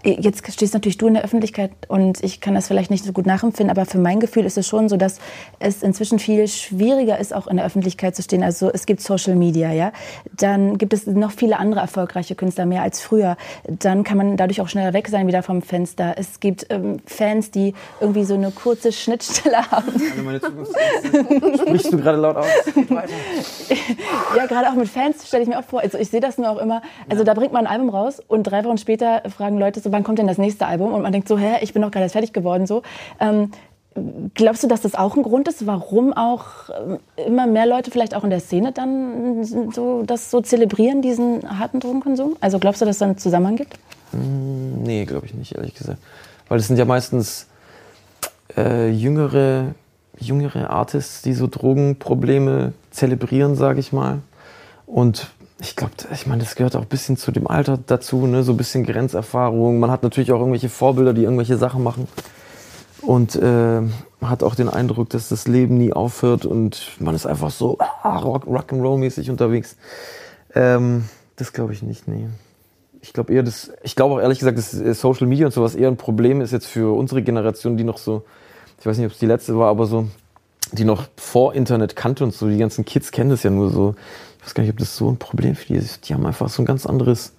[0.05, 3.27] Jetzt stehst natürlich du in der Öffentlichkeit und ich kann das vielleicht nicht so gut
[3.27, 5.19] nachempfinden, aber für mein Gefühl ist es schon so, dass
[5.59, 8.45] es inzwischen viel schwieriger ist, auch in der Öffentlichkeit zu stehen.
[8.45, 9.91] Also es gibt Social Media, ja.
[10.37, 13.37] Dann gibt es noch viele andere erfolgreiche Künstler, mehr als früher.
[13.67, 16.15] Dann kann man dadurch auch schneller weg sein wieder vom Fenster.
[16.17, 19.93] Es gibt ähm, Fans, die irgendwie so eine kurze Schnittstelle haben.
[19.93, 20.41] Also meine
[21.59, 22.47] Sprichst du gerade laut aus?
[24.37, 25.81] ja, gerade auch mit Fans stelle ich mir auch vor.
[25.81, 26.83] Also ich sehe das nur auch immer.
[27.09, 27.25] Also ja.
[27.25, 30.19] da bringt man ein Album raus und drei Wochen später fragen Leute so, wann kommt
[30.19, 30.93] denn das nächste Album?
[30.93, 32.67] Und man denkt so, hä, ich bin doch gerade fertig geworden.
[32.67, 32.83] So.
[33.21, 33.51] Ähm,
[34.35, 36.69] glaubst du, dass das auch ein Grund ist, warum auch
[37.17, 41.59] äh, immer mehr Leute vielleicht auch in der Szene dann so das so zelebrieren, diesen
[41.59, 42.37] harten Drogenkonsum?
[42.41, 43.79] Also glaubst du, dass es da einen Zusammenhang gibt?
[44.13, 45.99] Mm, nee, glaube ich nicht, ehrlich gesagt.
[46.49, 47.47] Weil es sind ja meistens
[48.57, 49.75] äh, jüngere,
[50.19, 54.21] jüngere Artists, die so Drogenprobleme zelebrieren, sage ich mal.
[54.87, 55.29] Und
[55.61, 58.45] ich glaube, ich meine, das gehört auch ein bisschen zu dem Alter dazu, ne?
[58.45, 59.81] so ein bisschen Grenzerfahrung.
[59.81, 62.07] Man hat natürlich auch irgendwelche Vorbilder, die irgendwelche Sachen machen.
[63.03, 63.83] Und äh,
[64.23, 68.19] hat auch den Eindruck, dass das Leben nie aufhört und man ist einfach so ah,
[68.19, 69.77] Rock, Rock'n'Roll-mäßig unterwegs.
[70.55, 71.05] Ähm,
[71.37, 72.29] das glaube ich nicht, nee.
[73.01, 75.77] Ich glaube eher, das, ich glaube auch ehrlich gesagt, dass äh, Social Media und sowas
[75.77, 78.25] eher ein Problem ist jetzt für unsere Generation, die noch so,
[78.81, 80.09] ich weiß nicht, ob es die letzte war, aber so,
[80.73, 83.95] die noch vor Internet kannte und so, die ganzen Kids kennen das ja nur so
[84.49, 86.09] weiß gar nicht, ob das so ein Problem für die ist.
[86.09, 87.33] Die haben einfach so ein ganz anderes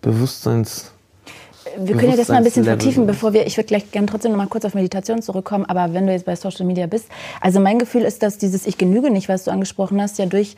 [0.00, 0.92] Bewusstseins.
[1.76, 4.32] Wir können ja das mal ein bisschen vertiefen, bevor wir, ich würde gleich gerne trotzdem
[4.32, 7.06] noch mal kurz auf Meditation zurückkommen, aber wenn du jetzt bei Social Media bist,
[7.42, 10.56] also mein Gefühl ist, dass dieses Ich genüge nicht, was du angesprochen hast, ja durch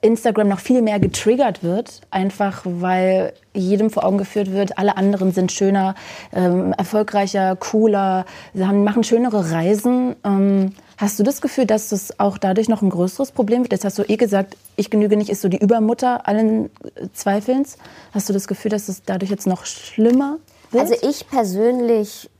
[0.00, 5.32] Instagram noch viel mehr getriggert wird, einfach weil jedem vor Augen geführt wird, alle anderen
[5.32, 5.94] sind schöner,
[6.32, 10.16] ähm, erfolgreicher, cooler, sie haben, machen schönere Reisen.
[10.24, 13.72] Ähm, hast du das Gefühl, dass das auch dadurch noch ein größeres Problem wird?
[13.72, 16.70] Jetzt hast du eh gesagt, ich genüge nicht, ist so die Übermutter allen
[17.12, 17.78] Zweifelns.
[18.12, 20.38] Hast du das Gefühl, dass es dadurch jetzt noch schlimmer
[20.70, 20.82] wird?
[20.82, 22.30] Also ich persönlich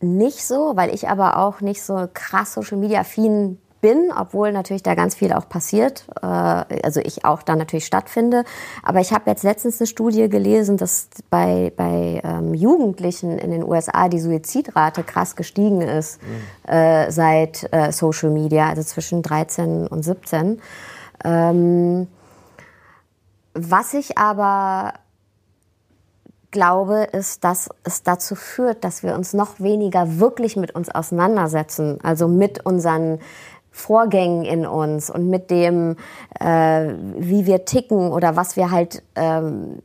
[0.00, 4.82] nicht so, weil ich aber auch nicht so krass Social Media affin bin, obwohl natürlich
[4.82, 8.44] da ganz viel auch passiert, äh, also ich auch da natürlich stattfinde.
[8.82, 13.62] Aber ich habe jetzt letztens eine Studie gelesen, dass bei, bei ähm, Jugendlichen in den
[13.62, 16.72] USA die Suizidrate krass gestiegen ist mhm.
[16.72, 20.62] äh, seit äh, Social Media, also zwischen 13 und 17.
[21.24, 22.06] Ähm,
[23.54, 24.94] was ich aber
[26.52, 31.98] glaube, ist, dass es dazu führt, dass wir uns noch weniger wirklich mit uns auseinandersetzen,
[32.02, 33.18] also mit unseren
[33.72, 35.96] Vorgängen in uns und mit dem,
[36.38, 39.82] äh, wie wir ticken oder was wir halt ähm,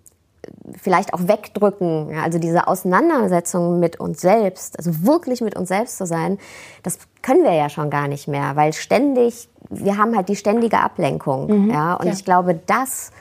[0.79, 2.17] vielleicht auch wegdrücken.
[2.21, 6.37] Also diese Auseinandersetzung mit uns selbst, also wirklich mit uns selbst zu sein,
[6.83, 10.79] das können wir ja schon gar nicht mehr, weil ständig, wir haben halt die ständige
[10.79, 11.65] Ablenkung.
[11.65, 12.13] Mhm, ja, und ja.
[12.13, 13.11] ich glaube, das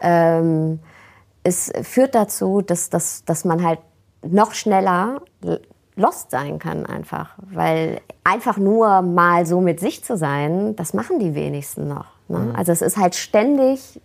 [0.00, 0.80] ähm,
[1.46, 3.78] es führt dazu, dass, dass, dass man halt
[4.26, 5.20] noch schneller
[5.96, 7.30] lost sein kann einfach.
[7.38, 12.06] Weil einfach nur mal so mit sich zu sein, das machen die wenigsten noch.
[12.28, 12.38] Ne?
[12.38, 12.56] Mhm.
[12.56, 14.00] Also es ist halt ständig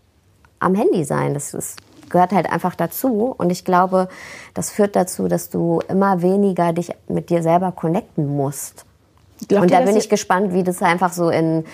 [0.60, 1.34] am Handy sein.
[1.34, 3.36] Das ist, gehört halt einfach dazu.
[3.38, 4.08] Und ich glaube,
[4.54, 8.86] das führt dazu, dass du immer weniger dich mit dir selber connecten musst.
[9.48, 11.66] Glaubt und da bin ich gespannt, wie das einfach so in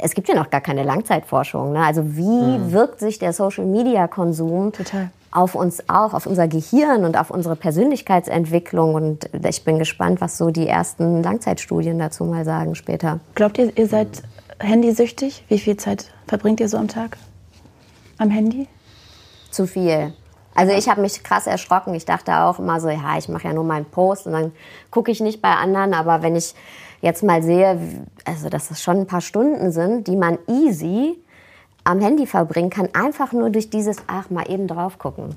[0.00, 1.72] es gibt ja noch gar keine Langzeitforschung.
[1.72, 1.84] Ne?
[1.84, 2.72] Also wie mhm.
[2.72, 4.72] wirkt sich der Social-Media-Konsum
[5.38, 8.94] auf uns auch, auf unser Gehirn und auf unsere Persönlichkeitsentwicklung.
[8.94, 13.20] Und ich bin gespannt, was so die ersten Langzeitstudien dazu mal sagen später.
[13.36, 14.22] Glaubt ihr, ihr seid
[14.58, 15.44] handysüchtig?
[15.46, 17.18] Wie viel Zeit verbringt ihr so am Tag
[18.18, 18.66] am Handy?
[19.52, 20.12] Zu viel.
[20.56, 21.94] Also ich habe mich krass erschrocken.
[21.94, 24.50] Ich dachte auch immer so, ja, ich mache ja nur meinen Post und dann
[24.90, 25.94] gucke ich nicht bei anderen.
[25.94, 26.52] Aber wenn ich
[27.00, 27.78] jetzt mal sehe,
[28.24, 31.16] also dass das schon ein paar Stunden sind, die man easy
[31.88, 35.34] am Handy verbringen kann, einfach nur durch dieses, ach, mal eben drauf gucken.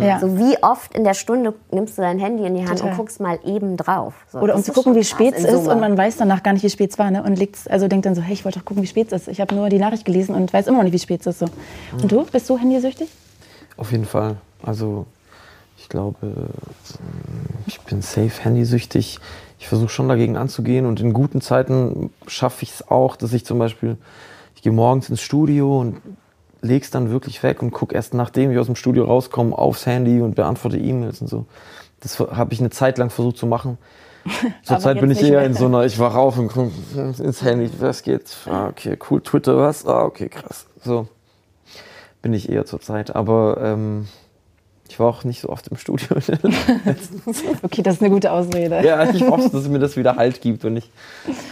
[0.00, 0.18] Ja.
[0.18, 2.90] So wie oft in der Stunde nimmst du dein Handy in die Hand Total.
[2.90, 4.14] und guckst mal eben drauf.
[4.30, 6.62] So, Oder um zu gucken, wie spät es ist und man weiß danach gar nicht,
[6.62, 7.10] wie spät es war.
[7.10, 7.22] Ne?
[7.22, 9.28] Und liegt, also denkt dann so, hey, ich wollte doch gucken, wie spät es ist.
[9.28, 11.38] Ich habe nur die Nachricht gelesen und weiß immer noch nicht, wie spät es ist.
[11.38, 11.46] So.
[12.02, 13.08] Und du, bist du handysüchtig?
[13.76, 14.36] Auf jeden Fall.
[14.62, 15.06] Also
[15.78, 16.50] ich glaube,
[17.66, 19.18] ich bin safe handysüchtig.
[19.58, 23.46] Ich versuche schon dagegen anzugehen und in guten Zeiten schaffe ich es auch, dass ich
[23.46, 23.96] zum Beispiel,
[24.60, 26.02] ich gehe morgens ins Studio und
[26.60, 29.86] lege es dann wirklich weg und gucke erst nachdem ich aus dem Studio rauskomme aufs
[29.86, 31.46] Handy und beantworte E-Mails und so.
[32.00, 33.78] Das habe ich eine Zeit lang versucht zu machen.
[34.62, 35.46] Zurzeit bin ich eher mehr.
[35.46, 38.36] in so einer, ich wach auf und gucke ins Handy, was geht?
[38.44, 39.86] Ah, okay, cool, Twitter, was?
[39.86, 40.66] Ah, okay, krass.
[40.82, 41.08] So
[42.20, 43.16] bin ich eher zurzeit.
[43.16, 44.08] Aber ähm,
[44.90, 46.08] ich war auch nicht so oft im Studio.
[47.62, 48.84] okay, das ist eine gute Ausrede.
[48.84, 50.90] Ja, ich hoffe, dass es mir das wieder Halt gibt, wenn ich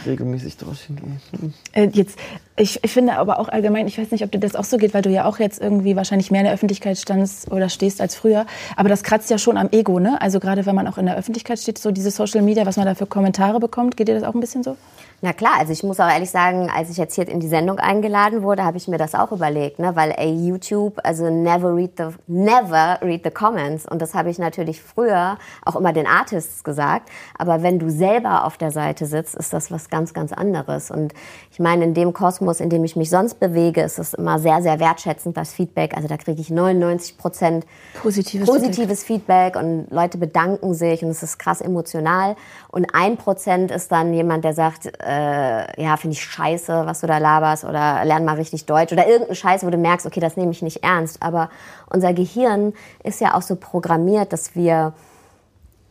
[0.04, 1.52] regelmäßig dorthin gehe.
[1.72, 2.18] Äh, jetzt,
[2.56, 4.92] ich, ich finde aber auch allgemein, ich weiß nicht, ob dir das auch so geht,
[4.92, 8.16] weil du ja auch jetzt irgendwie wahrscheinlich mehr in der Öffentlichkeit standst oder stehst als
[8.16, 8.44] früher.
[8.74, 10.20] Aber das kratzt ja schon am Ego, ne?
[10.20, 12.86] Also gerade wenn man auch in der Öffentlichkeit steht, so diese Social Media, was man
[12.86, 14.76] da für Kommentare bekommt, geht dir das auch ein bisschen so?
[15.20, 17.78] Na klar, also ich muss auch ehrlich sagen, als ich jetzt hier in die Sendung
[17.78, 19.96] eingeladen wurde, habe ich mir das auch überlegt, ne?
[19.96, 23.86] weil ey, YouTube, also never read the never read the comments.
[23.86, 28.44] Und das habe ich natürlich früher auch immer den Artists gesagt, aber wenn du selber
[28.44, 30.90] auf der Seite sitzt, ist das was ganz ganz anderes.
[30.90, 31.12] Und
[31.50, 34.62] ich meine, in dem Kosmos, in dem ich mich sonst bewege, ist es immer sehr
[34.62, 37.66] sehr wertschätzend das Feedback, also da kriege ich 99 Prozent
[38.00, 39.18] positives, positives Feedback.
[39.18, 42.36] Feedback und Leute bedanken sich und es ist krass emotional.
[42.70, 47.06] Und ein Prozent ist dann jemand, der sagt äh, ja, finde ich scheiße, was du
[47.06, 50.36] da laberst oder lern mal richtig Deutsch oder irgendein Scheiß, wo du merkst, okay, das
[50.36, 51.22] nehme ich nicht ernst.
[51.22, 51.48] Aber
[51.88, 54.92] unser Gehirn ist ja auch so programmiert, dass wir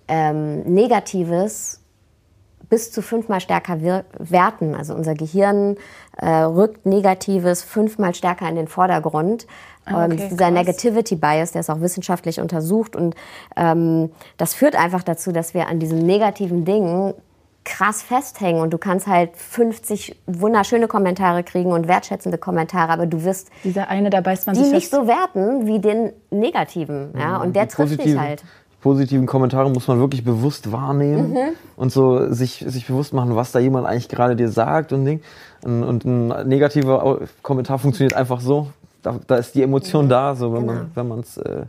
[0.08, 1.82] ähm, Negatives
[2.69, 4.75] bis zu fünfmal stärker werten.
[4.75, 5.77] Also unser Gehirn
[6.17, 9.47] äh, rückt Negatives fünfmal stärker in den Vordergrund.
[9.86, 10.51] Ah, okay, ähm, dieser krass.
[10.51, 13.15] Negativity Bias, der ist auch wissenschaftlich untersucht und
[13.56, 17.13] ähm, das führt einfach dazu, dass wir an diesen negativen Dingen
[17.67, 23.25] krass festhängen und du kannst halt 50 wunderschöne Kommentare kriegen und wertschätzende Kommentare, aber du
[23.25, 27.56] wirst dieser eine da beißt man die nicht so werten wie den negativen, ja, und
[27.56, 28.43] der trifft dich halt.
[28.80, 31.49] Positiven Kommentare muss man wirklich bewusst wahrnehmen mhm.
[31.75, 35.21] und so sich, sich bewusst machen, was da jemand eigentlich gerade dir sagt und Ding.
[35.63, 38.67] Und ein negativer Kommentar funktioniert einfach so.
[39.01, 40.10] Da, da ist die Emotion mhm.
[40.10, 40.73] da, so wenn genau.
[40.73, 41.65] man wenn man es äh,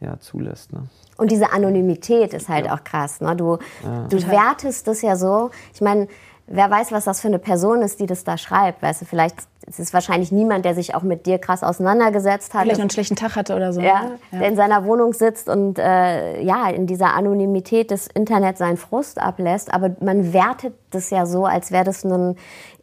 [0.00, 0.72] ja zulässt.
[0.72, 0.80] Ne?
[1.16, 2.74] Und diese Anonymität ist halt ja.
[2.74, 3.20] auch krass.
[3.20, 3.36] Ne?
[3.36, 4.06] Du, ja.
[4.08, 5.50] du wertest das ja so.
[5.72, 6.08] Ich meine,
[6.46, 8.82] wer weiß, was das für eine Person ist, die das da schreibt.
[8.82, 12.62] Weißt du, vielleicht es ist wahrscheinlich niemand, der sich auch mit dir krass auseinandergesetzt hat.
[12.62, 13.80] Vielleicht einen schlechten Tag hatte oder so.
[13.80, 14.18] Ja, ne?
[14.32, 14.38] ja.
[14.40, 19.18] der in seiner Wohnung sitzt und äh, ja, in dieser Anonymität des Internets seinen Frust
[19.18, 19.72] ablässt.
[19.72, 22.36] Aber man wertet das ja so, als wäre das ein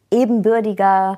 [0.10, 1.18] ebenbürtiger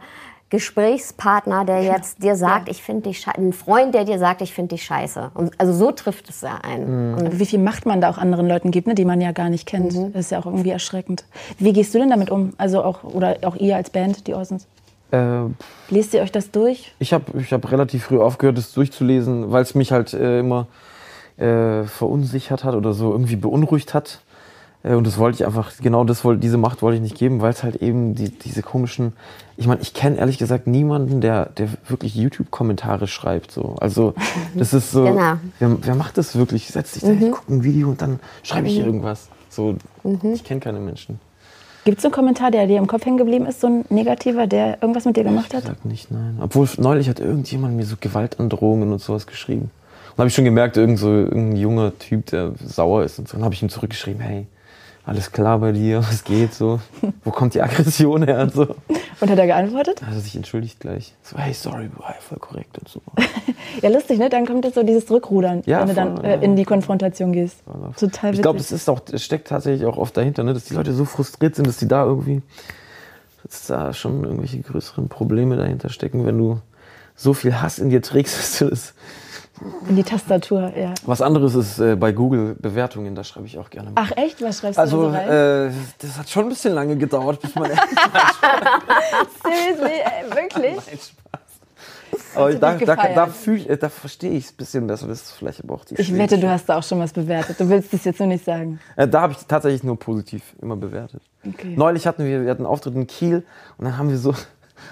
[0.53, 2.71] Gesprächspartner, der jetzt dir sagt, ja.
[2.73, 5.31] ich finde dich scheiße, ein Freund, der dir sagt, ich finde dich scheiße.
[5.33, 7.15] Und also so trifft es ja einen.
[7.15, 7.39] Mhm.
[7.39, 9.65] wie viel Macht man da auch anderen Leuten gibt, ne, die man ja gar nicht
[9.65, 9.95] kennt.
[9.95, 10.13] Mhm.
[10.13, 11.25] Das ist ja auch irgendwie erschreckend.
[11.57, 12.53] Wie gehst du denn damit um?
[12.59, 14.67] Also auch oder auch ihr als Band, die Orsons?
[15.09, 15.45] Äh,
[15.89, 16.93] Lest ihr euch das durch?
[16.99, 20.67] Ich habe ich hab relativ früh aufgehört, das durchzulesen, weil es mich halt äh, immer
[21.37, 24.21] äh, verunsichert hat oder so irgendwie beunruhigt hat.
[24.83, 27.41] Äh, und das wollte ich einfach, genau das wollte, diese Macht wollte ich nicht geben,
[27.41, 29.13] weil es halt eben die, diese komischen,
[29.57, 33.51] ich meine, ich kenne ehrlich gesagt niemanden, der, der wirklich YouTube-Kommentare schreibt.
[33.51, 33.75] So.
[33.79, 34.13] Also
[34.55, 35.37] das ist so, genau.
[35.59, 36.67] wer, wer macht das wirklich?
[36.67, 37.21] Setzt sich da, mhm.
[37.21, 38.85] ich gucke ein Video und dann schreibe ich mhm.
[38.85, 39.29] irgendwas.
[39.49, 40.33] So, mhm.
[40.33, 41.19] ich kenne keine Menschen.
[41.85, 44.81] Gibt es einen Kommentar, der dir im Kopf hängen geblieben ist, so ein negativer, der
[44.81, 45.65] irgendwas mit dir gemacht hat?
[45.65, 46.37] Ich nicht, nein.
[46.39, 49.69] Obwohl neulich hat irgendjemand mir so Gewaltandrohungen und sowas geschrieben.
[50.11, 53.35] Und habe ich schon gemerkt, irgend so irgendein junger Typ, der sauer ist und so.
[53.35, 54.47] Dann habe ich ihm zurückgeschrieben, hey,
[55.05, 56.79] alles klar bei dir, was geht so?
[57.25, 58.75] Wo kommt die Aggression her und so?
[59.19, 60.01] Und hat er geantwortet?
[60.01, 61.13] Er hat sich entschuldigt gleich.
[61.21, 63.01] So, hey, sorry, war voll korrekt und so.
[63.81, 64.29] ja, lustig, ne?
[64.29, 67.57] Dann kommt jetzt so dieses Rückrudern, ja, wenn du dann äh, in die Konfrontation gehst.
[67.99, 68.33] Total witzig.
[68.33, 70.53] Ich glaube, es ist auch, es steckt tatsächlich auch oft dahinter, ne?
[70.53, 72.41] dass die Leute so frustriert sind, dass die da irgendwie,
[73.43, 76.61] dass da schon irgendwelche größeren Probleme dahinter stecken, wenn du
[77.15, 78.93] so viel Hass in dir trägst, dass du das
[79.87, 80.93] in die Tastatur, ja.
[81.05, 83.89] Was anderes ist äh, bei Google Bewertungen, da schreibe ich auch gerne.
[83.89, 83.99] Mit.
[83.99, 84.41] Ach echt?
[84.41, 85.69] Was schreibst also, du da so rein?
[85.69, 87.69] Äh, das hat schon ein bisschen lange gedauert, bis man.
[89.43, 90.75] Seriously, äh, wirklich?
[90.75, 91.43] Nein, Spaß.
[92.35, 95.07] Aber da, da, da, fühl, da verstehe ich es ein bisschen besser.
[95.07, 97.59] Das ist vielleicht aber auch die Ich wette, du hast da auch schon was bewertet.
[97.59, 98.79] Du willst es jetzt nur nicht sagen.
[98.95, 101.21] Äh, da habe ich tatsächlich nur positiv immer bewertet.
[101.47, 101.75] Okay.
[101.75, 103.43] Neulich hatten wir, wir hatten einen Auftritt in Kiel
[103.77, 104.33] und dann haben wir so,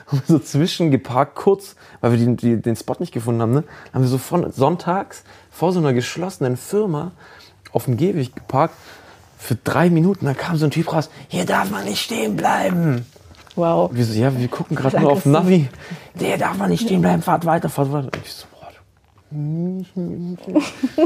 [0.08, 3.64] haben wir so zwischengeparkt, kurz, weil wir die, die, den Spot nicht gefunden haben, ne?
[3.94, 7.12] haben wir so von sonntags vor so einer geschlossenen Firma
[7.72, 8.76] auf dem Gehweg geparkt
[9.38, 10.26] für drei Minuten.
[10.26, 13.06] Da kam so ein Typ raus, hier darf man nicht stehen bleiben.
[13.56, 13.92] Wow.
[13.94, 15.68] Wir so, ja, wir gucken gerade nur auf Navi.
[16.16, 18.10] Der darf man nicht stehen bleiben, fahrt weiter, fahrt weiter.
[18.24, 18.62] ich so, boah.
[19.32, 20.38] und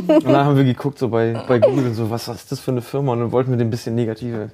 [0.10, 2.82] dann haben wir geguckt so bei, bei Google so, was, was ist das für eine
[2.82, 3.14] Firma?
[3.14, 4.52] Und dann wollten wir dem ein bisschen negative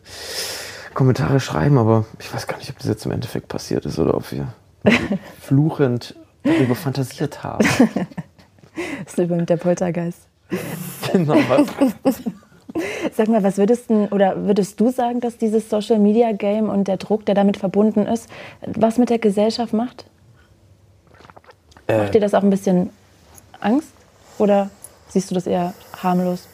[0.93, 4.15] Kommentare schreiben, aber ich weiß gar nicht, ob das jetzt im Endeffekt passiert ist oder
[4.15, 4.53] ob wir
[5.39, 7.65] fluchend darüber fantasiert haben.
[9.03, 10.27] Das ist übrigens der Poltergeist.
[11.11, 11.35] Genau.
[12.03, 12.21] Was?
[13.17, 16.87] Sag mal, was würdest du oder würdest du sagen, dass dieses Social Media Game und
[16.87, 18.29] der Druck, der damit verbunden ist,
[18.61, 20.05] was mit der Gesellschaft macht?
[21.87, 21.97] Äh.
[21.97, 22.91] Macht dir das auch ein bisschen
[23.59, 23.89] Angst
[24.37, 24.69] oder
[25.09, 26.47] siehst du das eher harmlos?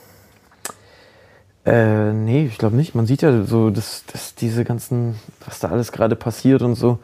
[1.68, 2.96] Äh, nee, ich glaube nicht.
[2.96, 7.00] Man sieht ja so, dass, dass diese ganzen, was da alles gerade passiert und so,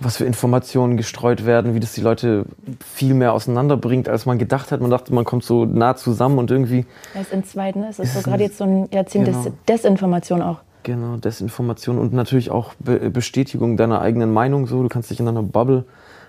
[0.00, 2.44] was für Informationen gestreut werden, wie das die Leute
[2.84, 4.80] viel mehr auseinanderbringt, als man gedacht hat.
[4.80, 6.84] Man dachte, man kommt so nah zusammen und irgendwie.
[7.14, 7.88] Das ist in zweiten, ne?
[7.90, 9.44] es ist so gerade jetzt so ein Jahrzehnt genau.
[9.44, 10.58] des Desinformation auch.
[10.82, 14.66] Genau, Desinformation und natürlich auch Be Bestätigung deiner eigenen Meinung.
[14.66, 15.84] So, du kannst dich in einer Bubble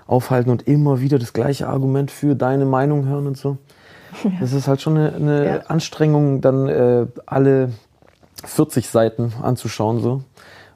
[0.05, 3.57] aufhalten und immer wieder das gleiche Argument für deine Meinung hören und so.
[4.23, 4.31] Ja.
[4.39, 5.57] Das ist halt schon eine, eine ja.
[5.67, 7.71] Anstrengung, dann äh, alle
[8.45, 10.23] 40 Seiten anzuschauen so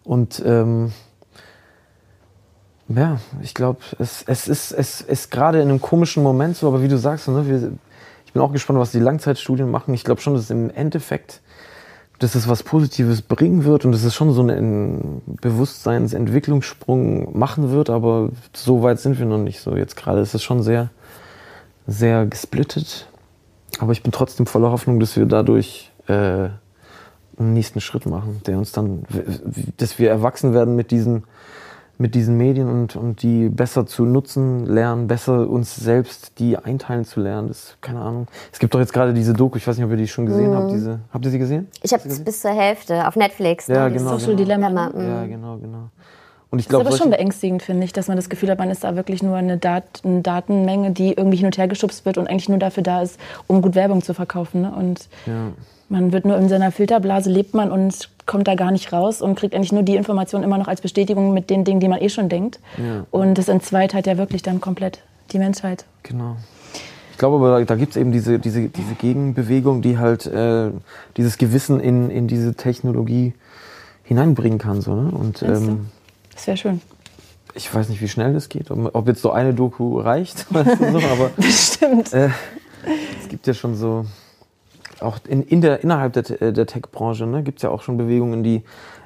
[0.03, 0.93] und ähm,
[2.89, 6.81] ja, ich glaube, es, es ist, es ist gerade in einem komischen Moment so, aber
[6.81, 7.73] wie du sagst, ne, wir,
[8.25, 9.93] ich bin auch gespannt, was die Langzeitstudien machen.
[9.93, 11.41] Ich glaube schon, dass im Endeffekt,
[12.19, 17.89] dass es was Positives bringen wird und dass es schon so einen Bewusstseinsentwicklungssprung machen wird,
[17.89, 19.75] aber so weit sind wir noch nicht so.
[19.75, 20.89] Jetzt gerade ist es schon sehr,
[21.85, 23.09] sehr gesplittet.
[23.79, 28.57] Aber ich bin trotzdem voller Hoffnung, dass wir dadurch äh, einen nächsten Schritt machen, der
[28.57, 29.03] uns dann,
[29.77, 31.23] dass wir erwachsen werden mit diesen
[31.99, 37.05] mit diesen Medien und, und die besser zu nutzen lernen, besser uns selbst die einteilen
[37.05, 37.47] zu lernen.
[37.47, 38.27] Das, keine Ahnung.
[38.51, 40.51] Es gibt doch jetzt gerade diese Doku, ich weiß nicht, ob ihr die schon gesehen
[40.51, 40.55] mhm.
[40.55, 40.71] habt.
[40.71, 41.67] Diese, habt ihr sie gesehen?
[41.81, 43.67] Ich habe es bis zur Hälfte auf Netflix.
[43.67, 43.95] Ja, ne?
[43.95, 44.11] genau.
[44.11, 44.43] Social genau.
[44.43, 44.89] Dilemma.
[44.89, 45.07] Mhm.
[45.07, 45.89] Ja, genau, genau.
[46.49, 48.59] Und ich glaub, das ist aber schon beängstigend, finde ich, dass man das Gefühl hat,
[48.59, 52.05] man ist da wirklich nur eine, Dat eine, Datenmenge, die irgendwie hin und her geschubst
[52.05, 54.61] wird und eigentlich nur dafür da ist, um gut Werbung zu verkaufen.
[54.61, 54.71] Ne?
[54.71, 55.51] Und ja.
[55.89, 59.35] man wird nur in seiner Filterblase, lebt man und kommt da gar nicht raus und
[59.35, 62.09] kriegt eigentlich nur die Information immer noch als Bestätigung mit den Dingen, die man eh
[62.09, 62.59] schon denkt.
[62.77, 63.05] Ja.
[63.11, 65.85] Und das entzweit halt ja wirklich dann komplett die Menschheit.
[66.03, 66.37] Genau.
[67.11, 70.69] Ich glaube aber, da gibt es eben diese, diese, diese Gegenbewegung, die halt äh,
[71.17, 73.33] dieses Gewissen in, in diese Technologie
[74.03, 74.81] hineinbringen kann.
[74.81, 75.11] So, ne?
[75.11, 75.87] Und, ähm,
[76.37, 76.81] das wäre schön.
[77.55, 80.91] Ich weiß nicht, wie schnell das geht, ob jetzt so eine Doku reicht, weißt du,
[80.91, 82.13] so, aber Bestimmt.
[82.13, 82.29] Äh,
[83.19, 84.05] es gibt ja schon so
[84.99, 87.97] auch in, in der, innerhalb der, äh, der Tech-Branche ne, gibt es ja auch schon
[87.97, 88.63] Bewegungen, die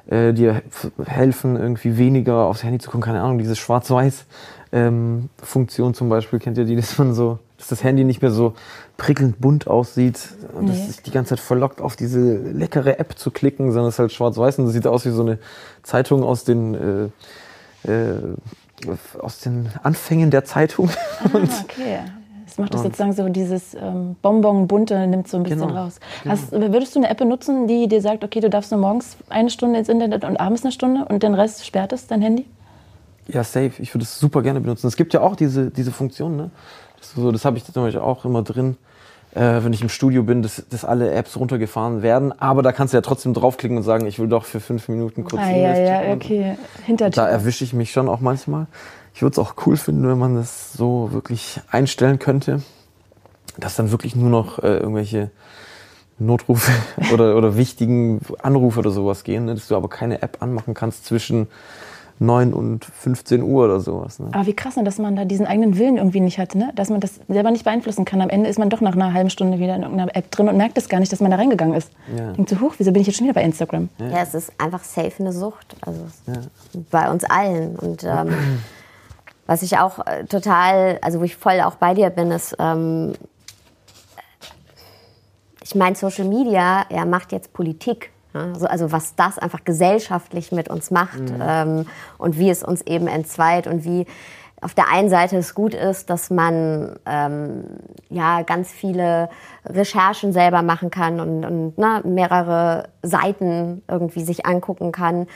[0.08, 0.62] äh, dir
[1.04, 3.02] helfen, irgendwie weniger aufs Handy zu gucken.
[3.02, 7.84] Keine Ahnung, diese Schwarz-Weiß-Funktion ähm, zum Beispiel, kennt ihr die, dass man so, dass das
[7.84, 8.54] Handy nicht mehr so
[8.96, 10.70] prickelnd bunt aussieht und nee.
[10.72, 13.98] dass sich die ganze Zeit verlockt, auf diese leckere App zu klicken, sondern es ist
[14.00, 15.38] halt schwarz-weiß und das sieht aus wie so eine
[15.84, 17.10] Zeitung aus den
[17.86, 18.16] äh, äh,
[19.20, 20.90] aus den Anfängen der Zeitung.
[21.22, 21.28] Ah,
[21.62, 22.00] okay.
[22.44, 25.84] Das macht das sozusagen so dieses ähm, Bonbon-Bunte, nimmt so ein bisschen genau.
[25.84, 26.00] raus.
[26.26, 26.72] Hast, genau.
[26.72, 29.78] würdest du eine App benutzen, die dir sagt, okay, du darfst nur morgens eine Stunde
[29.78, 32.44] ins Internet und abends eine Stunde und den Rest sperrt es, dein Handy?
[33.28, 33.72] Ja, safe.
[33.78, 34.88] Ich würde es super gerne benutzen.
[34.88, 36.50] Es gibt ja auch diese, diese Funktion, ne?
[37.02, 38.76] Das, so, das habe ich zum Beispiel auch immer drin,
[39.34, 42.32] äh, wenn ich im Studio bin, dass, dass alle Apps runtergefahren werden.
[42.40, 45.24] Aber da kannst du ja trotzdem draufklicken und sagen, ich will doch für fünf Minuten
[45.24, 46.56] kurz ah, ja, ja, okay.
[46.86, 47.24] Hintertür.
[47.24, 48.66] Da erwische ich mich schon auch manchmal.
[49.14, 52.62] Ich würde es auch cool finden, wenn man das so wirklich einstellen könnte,
[53.58, 55.30] dass dann wirklich nur noch äh, irgendwelche
[56.18, 56.70] Notrufe
[57.12, 59.54] oder, oder wichtigen Anrufe oder sowas gehen, ne?
[59.54, 61.48] dass du aber keine App anmachen kannst zwischen
[62.18, 64.18] 9 und 15 Uhr oder sowas.
[64.18, 64.28] Ne?
[64.32, 66.72] Aber wie krass, ne, dass man da diesen eigenen Willen irgendwie nicht hat, ne?
[66.74, 68.20] dass man das selber nicht beeinflussen kann.
[68.20, 70.56] Am Ende ist man doch nach einer halben Stunde wieder in irgendeiner App drin und
[70.56, 71.90] merkt es gar nicht, dass man da reingegangen ist.
[72.16, 72.32] Ja.
[72.32, 73.88] Denkt so, hoch, wieso bin ich jetzt schon wieder bei Instagram?
[73.98, 75.76] Ja, ja es ist einfach safe eine Sucht.
[75.80, 76.40] Also ja.
[76.90, 77.76] bei uns allen.
[77.76, 78.28] Und ähm,
[79.46, 83.12] Was ich auch äh, total, also wo ich voll auch bei dir bin, ist, ähm,
[85.62, 88.10] ich meine, Social Media, er macht jetzt Politik.
[88.32, 91.42] Also, also, was das einfach gesellschaftlich mit uns macht mhm.
[91.42, 91.86] ähm,
[92.18, 94.06] und wie es uns eben entzweit und wie
[94.62, 97.64] auf der einen Seite es gut ist, dass man ähm,
[98.08, 99.28] ja ganz viele
[99.66, 105.26] Recherchen selber machen kann und, und ne, mehrere Seiten irgendwie sich angucken kann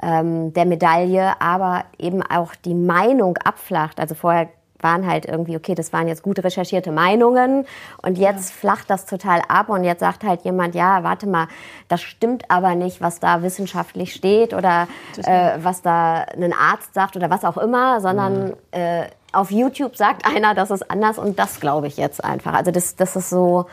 [0.00, 3.98] ähm, der Medaille, aber eben auch die Meinung abflacht.
[3.98, 4.48] Also vorher
[4.86, 7.66] waren halt irgendwie, okay, das waren jetzt gut recherchierte Meinungen
[8.02, 8.56] und jetzt ja.
[8.60, 11.48] flacht das total ab und jetzt sagt halt jemand, ja, warte mal,
[11.88, 17.16] das stimmt aber nicht, was da wissenschaftlich steht oder äh, was da ein Arzt sagt
[17.16, 18.54] oder was auch immer, sondern mhm.
[18.70, 22.54] äh, auf YouTube sagt einer, das ist anders und das glaube ich jetzt einfach.
[22.54, 23.66] Also das, das ist so,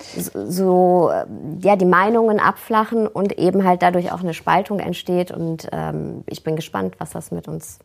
[0.00, 1.12] so
[1.60, 6.42] ja die Meinungen abflachen und eben halt dadurch auch eine Spaltung entsteht und ähm, ich
[6.42, 7.78] bin gespannt, was das mit uns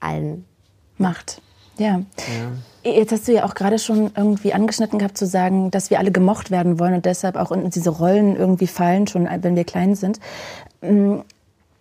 [0.00, 0.44] allen
[0.98, 1.40] macht.
[1.80, 2.02] Ja.
[2.84, 2.92] ja.
[2.92, 6.10] Jetzt hast du ja auch gerade schon irgendwie angeschnitten gehabt zu sagen, dass wir alle
[6.10, 9.94] gemocht werden wollen und deshalb auch in diese Rollen irgendwie fallen, schon wenn wir klein
[9.94, 10.20] sind.
[10.82, 11.20] Mm,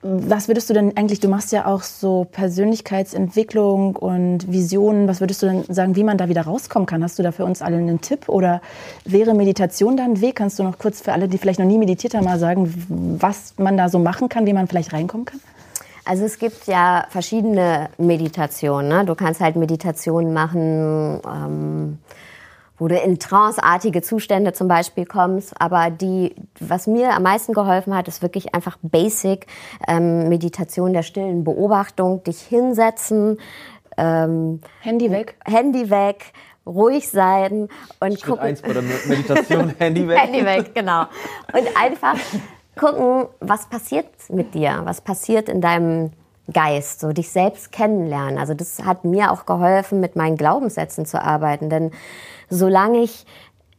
[0.01, 5.41] was würdest du denn eigentlich, du machst ja auch so Persönlichkeitsentwicklung und Visionen, was würdest
[5.41, 7.03] du denn sagen, wie man da wieder rauskommen kann?
[7.03, 8.61] Hast du da für uns alle einen Tipp oder
[9.03, 10.35] wäre Meditation da ein Weg?
[10.35, 13.55] Kannst du noch kurz für alle, die vielleicht noch nie meditiert haben, mal sagen, was
[13.57, 15.41] man da so machen kann, wie man vielleicht reinkommen kann?
[16.09, 18.87] Also es gibt ja verschiedene Meditationen.
[18.87, 19.05] Ne?
[19.05, 21.99] Du kannst halt Meditationen machen, ähm,
[22.79, 25.53] wo du in tranceartige Zustände zum Beispiel kommst.
[25.61, 29.45] Aber die, was mir am meisten geholfen hat, ist wirklich einfach Basic
[29.87, 32.23] ähm, Meditation der stillen Beobachtung.
[32.23, 33.37] Dich hinsetzen.
[33.95, 35.35] Ähm, Handy weg.
[35.45, 36.33] Handy weg
[36.65, 37.67] ruhig sein
[37.99, 38.45] und Schritt gucken.
[38.45, 40.17] eins bei der Meditation, Handy weg.
[40.17, 41.01] Handy weg, genau.
[41.53, 42.15] Und einfach
[42.79, 46.11] gucken, was passiert mit dir, was passiert in deinem
[46.51, 48.37] Geist, so dich selbst kennenlernen.
[48.37, 51.91] Also das hat mir auch geholfen, mit meinen Glaubenssätzen zu arbeiten, denn
[52.49, 53.25] solange ich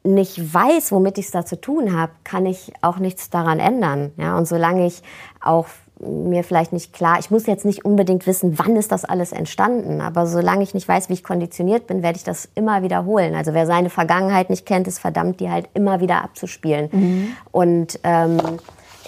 [0.03, 4.12] nicht weiß, womit ich es da zu tun habe, kann ich auch nichts daran ändern.
[4.16, 5.03] Ja, und solange ich
[5.40, 5.66] auch
[6.01, 10.01] mir vielleicht nicht klar, ich muss jetzt nicht unbedingt wissen, wann ist das alles entstanden,
[10.01, 13.34] aber solange ich nicht weiß, wie ich konditioniert bin, werde ich das immer wiederholen.
[13.34, 16.88] Also wer seine Vergangenheit nicht kennt, ist verdammt, die halt immer wieder abzuspielen.
[16.90, 17.32] Mhm.
[17.53, 18.40] Und ähm,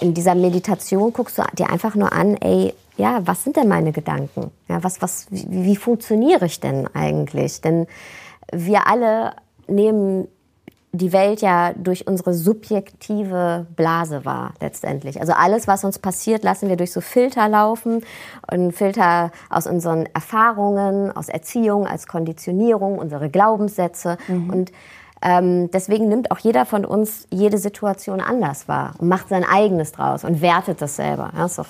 [0.03, 3.92] in dieser Meditation guckst du dir einfach nur an, ey, ja, was sind denn meine
[3.92, 4.50] Gedanken?
[4.68, 7.61] Ja, was, was, wie, wie funktioniere ich denn eigentlich?
[7.61, 7.86] Denn
[8.53, 9.32] wir alle
[9.66, 10.28] nehmen
[10.94, 15.20] die Welt ja durch unsere subjektive Blase wahr, letztendlich.
[15.20, 18.05] Also alles, was uns passiert, lassen wir durch so Filter laufen.
[18.50, 24.18] Und Filter aus unseren Erfahrungen, aus Erziehung, als Konditionierung, unsere Glaubenssätze.
[24.28, 24.50] Mhm.
[24.50, 24.72] Und
[25.22, 29.92] ähm, deswegen nimmt auch jeder von uns jede Situation anders wahr und macht sein eigenes
[29.92, 31.32] draus und wertet das selber.
[31.36, 31.68] Ja, ist doch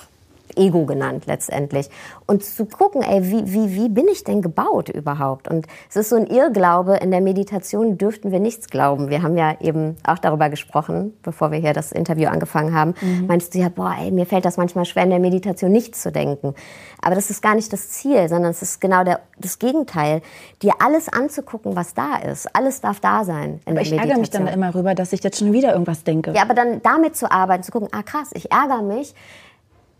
[0.55, 1.89] Ego genannt letztendlich.
[2.25, 5.47] Und zu gucken, ey, wie, wie, wie bin ich denn gebaut überhaupt?
[5.47, 9.09] Und es ist so ein Irrglaube, in der Meditation dürften wir nichts glauben.
[9.09, 12.93] Wir haben ja eben auch darüber gesprochen, bevor wir hier das Interview angefangen haben.
[13.01, 13.27] Mhm.
[13.27, 16.11] Meinst du ja, boah, ey, mir fällt das manchmal schwer, in der Meditation nichts zu
[16.11, 16.53] denken.
[17.01, 20.21] Aber das ist gar nicht das Ziel, sondern es ist genau der, das Gegenteil,
[20.61, 22.55] dir alles anzugucken, was da ist.
[22.55, 23.59] Alles darf da sein.
[23.65, 26.31] aber ich ärgere mich dann immer rüber, dass ich jetzt schon wieder irgendwas denke.
[26.33, 29.13] Ja, aber dann damit zu arbeiten, zu gucken, ah krass, ich ärgere mich,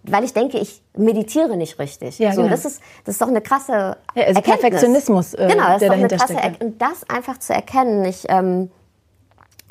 [0.04, 2.20] weil ich denke, ich meditiere nicht richtig.
[2.20, 2.52] Ja, so, genau.
[2.52, 5.88] das, ist, das ist doch eine krasse ja, also Perfektionismus, äh, genau, das der ist
[5.88, 6.68] doch eine krasse steckt, ja.
[6.68, 8.70] Und das einfach zu erkennen, ich ähm,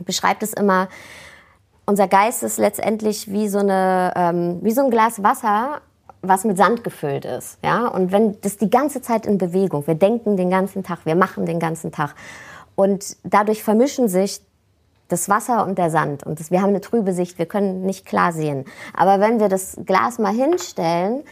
[0.04, 0.88] beschreibe das immer,
[1.86, 5.80] unser Geist ist letztendlich wie so, eine, ähm, wie so ein Glas Wasser,
[6.22, 7.58] was mit Sand gefüllt ist.
[7.62, 7.88] Ja?
[7.88, 11.46] Und wenn das die ganze Zeit in Bewegung, wir denken den ganzen Tag, wir machen
[11.46, 12.14] den ganzen Tag.
[12.76, 14.40] Und dadurch vermischen sich
[15.08, 16.24] das Wasser und der Sand.
[16.24, 18.64] Und das, wir haben eine trübe Sicht, wir können nicht klar sehen.
[18.96, 21.22] Aber wenn wir das Glas mal hinstellen,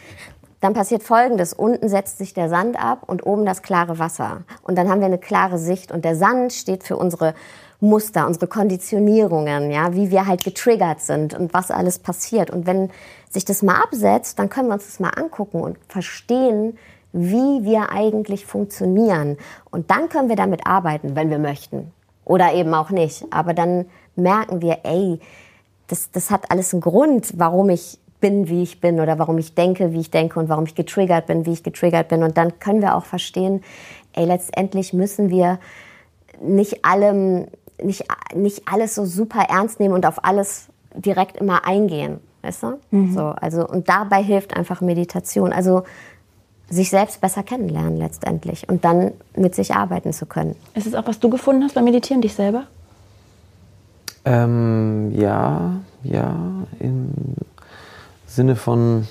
[0.61, 1.55] dann passiert Folgendes.
[1.55, 4.43] Unten setzt sich der Sand ab und oben das klare Wasser.
[4.63, 5.91] Und dann haben wir eine klare Sicht.
[5.91, 7.35] Und der Sand steht für unsere
[7.81, 12.51] Muster, unsere Konditionierungen, ja, wie wir halt getriggert sind und was alles passiert.
[12.51, 12.91] Und wenn
[13.31, 16.77] sich das mal absetzt, dann können wir uns das mal angucken und verstehen,
[17.13, 19.39] wie wir eigentlich funktionieren.
[19.71, 21.93] Und dann können wir damit arbeiten, wenn wir möchten.
[22.31, 23.25] Oder eben auch nicht.
[23.33, 25.19] Aber dann merken wir, ey,
[25.89, 29.57] das, das hat alles einen Grund, warum ich bin, wie ich bin oder warum ich
[29.57, 32.23] denke, wie ich denke und warum ich getriggert bin, wie ich getriggert bin.
[32.23, 33.65] Und dann können wir auch verstehen,
[34.13, 35.59] ey, letztendlich müssen wir
[36.41, 37.49] nicht allem,
[37.83, 42.21] nicht, nicht alles so super ernst nehmen und auf alles direkt immer eingehen.
[42.43, 42.79] Weißt du?
[42.93, 43.13] Mhm.
[43.13, 45.53] So, also, und dabei hilft einfach Meditation.
[45.53, 45.83] Also
[46.71, 50.55] sich selbst besser kennenlernen letztendlich und dann mit sich arbeiten zu können.
[50.75, 52.65] Ist es auch, was du gefunden hast beim Meditieren, dich selber?
[54.25, 56.37] Ähm, ja, ja,
[56.79, 57.13] im
[58.27, 59.09] Sinne von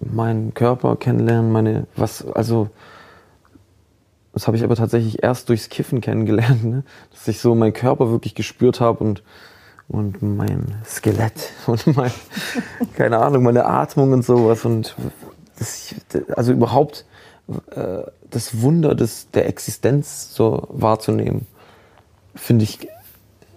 [0.00, 2.68] meinen Körper kennenlernen, meine, was, also,
[4.32, 6.84] das habe ich aber tatsächlich erst durchs Kiffen kennengelernt, ne?
[7.12, 9.22] dass ich so meinen Körper wirklich gespürt habe und,
[9.88, 12.12] und mein Skelett und mein,
[12.94, 14.94] keine Ahnung, meine Atmung und sowas und
[15.60, 15.94] das,
[16.36, 17.04] also überhaupt
[17.70, 21.46] äh, das Wunder des, der Existenz so wahrzunehmen,
[22.34, 22.88] finde ich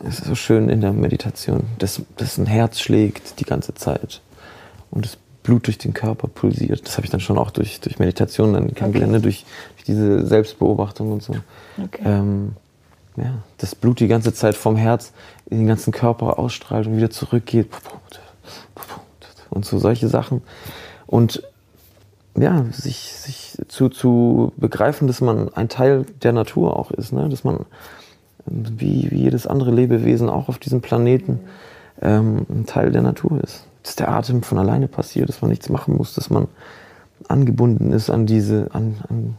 [0.09, 4.21] so schön in der Meditation, dass, dass ein Herz schlägt die ganze Zeit
[4.91, 6.87] und es Blut durch den Körper pulsiert.
[6.87, 9.17] Das habe ich dann schon auch durch, durch Meditation dann kennengelernt, okay.
[9.17, 9.21] Ne?
[9.21, 9.45] durch,
[9.75, 11.35] durch, diese Selbstbeobachtung und so.
[11.83, 12.01] Okay.
[12.05, 12.53] Ähm,
[13.17, 15.11] ja, das Blut die ganze Zeit vom Herz
[15.49, 17.69] in den ganzen Körper ausstrahlt und wieder zurückgeht.
[19.49, 20.41] Und so solche Sachen.
[21.05, 21.43] Und
[22.37, 27.29] ja, sich, sich zu, zu begreifen, dass man ein Teil der Natur auch ist, ne?
[27.29, 27.65] dass man
[28.45, 31.39] wie, wie jedes andere Lebewesen auch auf diesem Planeten
[32.01, 33.65] ähm, ein Teil der Natur ist.
[33.83, 36.47] Dass der Atem von alleine passiert, dass man nichts machen muss, dass man
[37.27, 39.37] angebunden ist an diese, an, an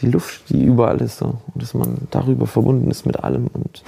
[0.00, 1.38] die Luft, die überall ist, so.
[1.52, 3.82] und dass man darüber verbunden ist mit allem und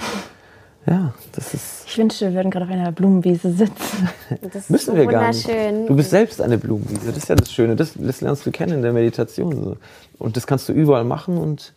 [0.87, 1.83] ja, das ist.
[1.85, 4.09] Ich wünschte, wir würden gerade auf einer Blumenwiese sitzen.
[4.53, 5.47] Das Müssen wir gar nicht.
[5.47, 7.07] Du bist selbst eine Blumenwiese.
[7.07, 7.75] Das ist ja das Schöne.
[7.75, 9.77] Das, das lernst du kennen in der Meditation.
[10.17, 11.73] Und das kannst du überall machen und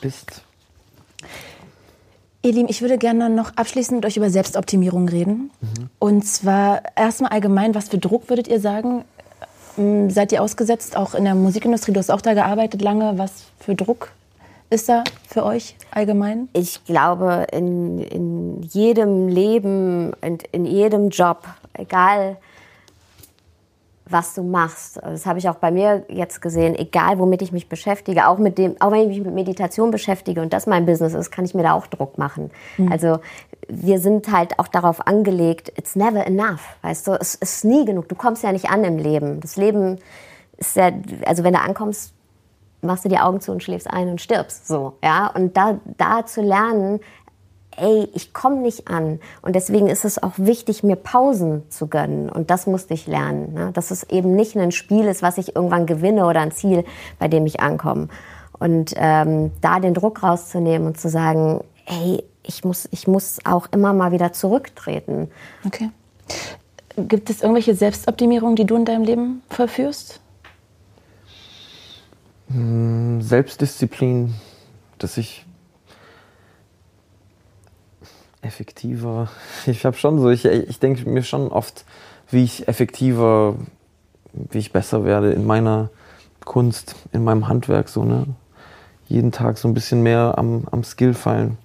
[0.00, 0.42] bist.
[2.42, 5.50] Ihr Lieben, ich würde gerne noch abschließend mit euch über Selbstoptimierung reden.
[5.60, 5.90] Mhm.
[5.98, 9.04] Und zwar erstmal allgemein, was für Druck würdet ihr sagen?
[9.78, 11.92] Ähm, seid ihr ausgesetzt, auch in der Musikindustrie?
[11.92, 13.18] Du hast auch da gearbeitet lange.
[13.18, 14.10] Was für Druck
[14.70, 16.48] ist da für euch allgemein?
[16.52, 21.44] Ich glaube, in, in jedem Leben und in jedem Job,
[21.74, 22.38] egal
[24.08, 24.98] was du machst.
[25.02, 28.56] Das habe ich auch bei mir jetzt gesehen, egal womit ich mich beschäftige, auch mit
[28.56, 31.54] dem, auch wenn ich mich mit Meditation beschäftige und das mein Business ist, kann ich
[31.54, 32.50] mir da auch Druck machen.
[32.78, 32.92] Mhm.
[32.92, 33.18] Also
[33.68, 38.08] wir sind halt auch darauf angelegt, it's never enough, weißt du, es ist nie genug.
[38.08, 39.40] Du kommst ja nicht an im Leben.
[39.40, 39.98] Das Leben
[40.56, 40.92] ist ja,
[41.24, 42.14] also wenn du ankommst,
[42.86, 44.66] machst du die Augen zu und schläfst ein und stirbst.
[44.66, 45.28] So, ja.
[45.28, 47.00] Und da, da zu lernen,
[47.76, 49.20] ey, ich komme nicht an.
[49.42, 52.28] Und deswegen ist es auch wichtig, mir Pausen zu gönnen.
[52.30, 53.52] Und das musste ich lernen.
[53.54, 53.72] Ne?
[53.72, 56.84] Dass es eben nicht ein Spiel ist, was ich irgendwann gewinne oder ein Ziel,
[57.18, 58.08] bei dem ich ankomme.
[58.58, 63.66] Und ähm, da den Druck rauszunehmen und zu sagen, ey, ich muss, ich muss auch
[63.72, 65.30] immer mal wieder zurücktreten.
[65.66, 65.90] Okay.
[66.96, 70.20] Gibt es irgendwelche Selbstoptimierungen, die du in deinem Leben verführst?
[72.48, 74.34] Hm, Selbstdisziplin,
[74.98, 75.44] dass ich
[78.42, 79.28] effektiver,
[79.66, 81.84] ich habe schon so, ich, ich denke mir schon oft,
[82.30, 83.56] wie ich effektiver,
[84.32, 85.90] wie ich besser werde in meiner
[86.44, 88.26] Kunst, in meinem Handwerk, so, ne?
[89.08, 91.58] Jeden Tag so ein bisschen mehr am, am Skill fallen.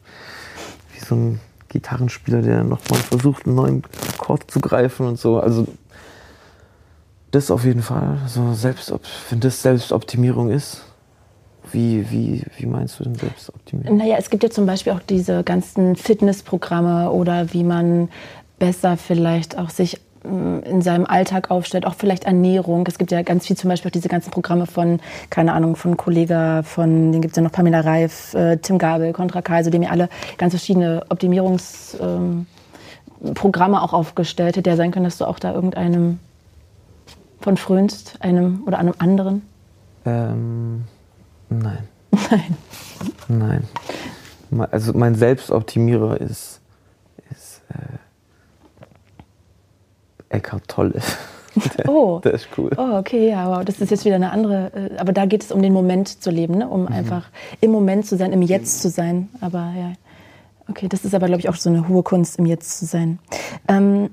[0.93, 5.39] Wie so ein Gitarrenspieler, der nochmal versucht, einen neuen Akkord zu greifen und so.
[5.39, 5.67] Also
[7.32, 8.17] das auf jeden Fall.
[8.27, 8.93] So selbst,
[9.29, 10.84] wenn das Selbstoptimierung ist,
[11.71, 13.97] wie, wie, wie meinst du denn Selbstoptimierung?
[13.97, 18.09] Naja, es gibt ja zum Beispiel auch diese ganzen Fitnessprogramme oder wie man
[18.59, 22.86] besser vielleicht auch sich mm, in seinem Alltag aufstellt, auch vielleicht Ernährung.
[22.88, 25.95] Es gibt ja ganz viel, zum Beispiel auch diese ganzen Programme von, keine Ahnung, von
[25.97, 29.69] Kollega, von, den gibt es ja noch Pamela Reif, äh, Tim Gabel, Contra Kai, also
[29.69, 32.45] dem ja alle ganz verschiedene Optimierungsprogramme
[33.21, 34.57] ähm, auch aufgestellt.
[34.57, 36.19] Hätte ja sein können, dass du auch da irgendeinem
[37.41, 39.41] von frönst, einem oder einem anderen?
[40.05, 40.83] Ähm,
[41.49, 41.87] nein.
[42.29, 42.57] Nein.
[44.49, 44.67] Nein.
[44.71, 46.59] Also mein Selbstoptimierer ist,
[47.31, 47.97] ist äh,
[50.35, 51.01] Eckhart Tolle.
[51.77, 52.19] Der, oh.
[52.19, 52.71] der ist cool.
[52.77, 53.63] Oh, okay, ja, wow.
[53.63, 54.71] Das ist jetzt wieder eine andere.
[54.73, 56.67] Äh, aber da geht es um den Moment zu leben, ne?
[56.67, 56.87] um mhm.
[56.87, 57.29] einfach
[57.59, 59.29] im Moment zu sein, im Jetzt zu sein.
[59.39, 59.93] Aber ja,
[60.69, 63.19] okay, das ist aber, glaube ich, auch so eine hohe Kunst, im Jetzt zu sein.
[63.67, 64.09] Ähm,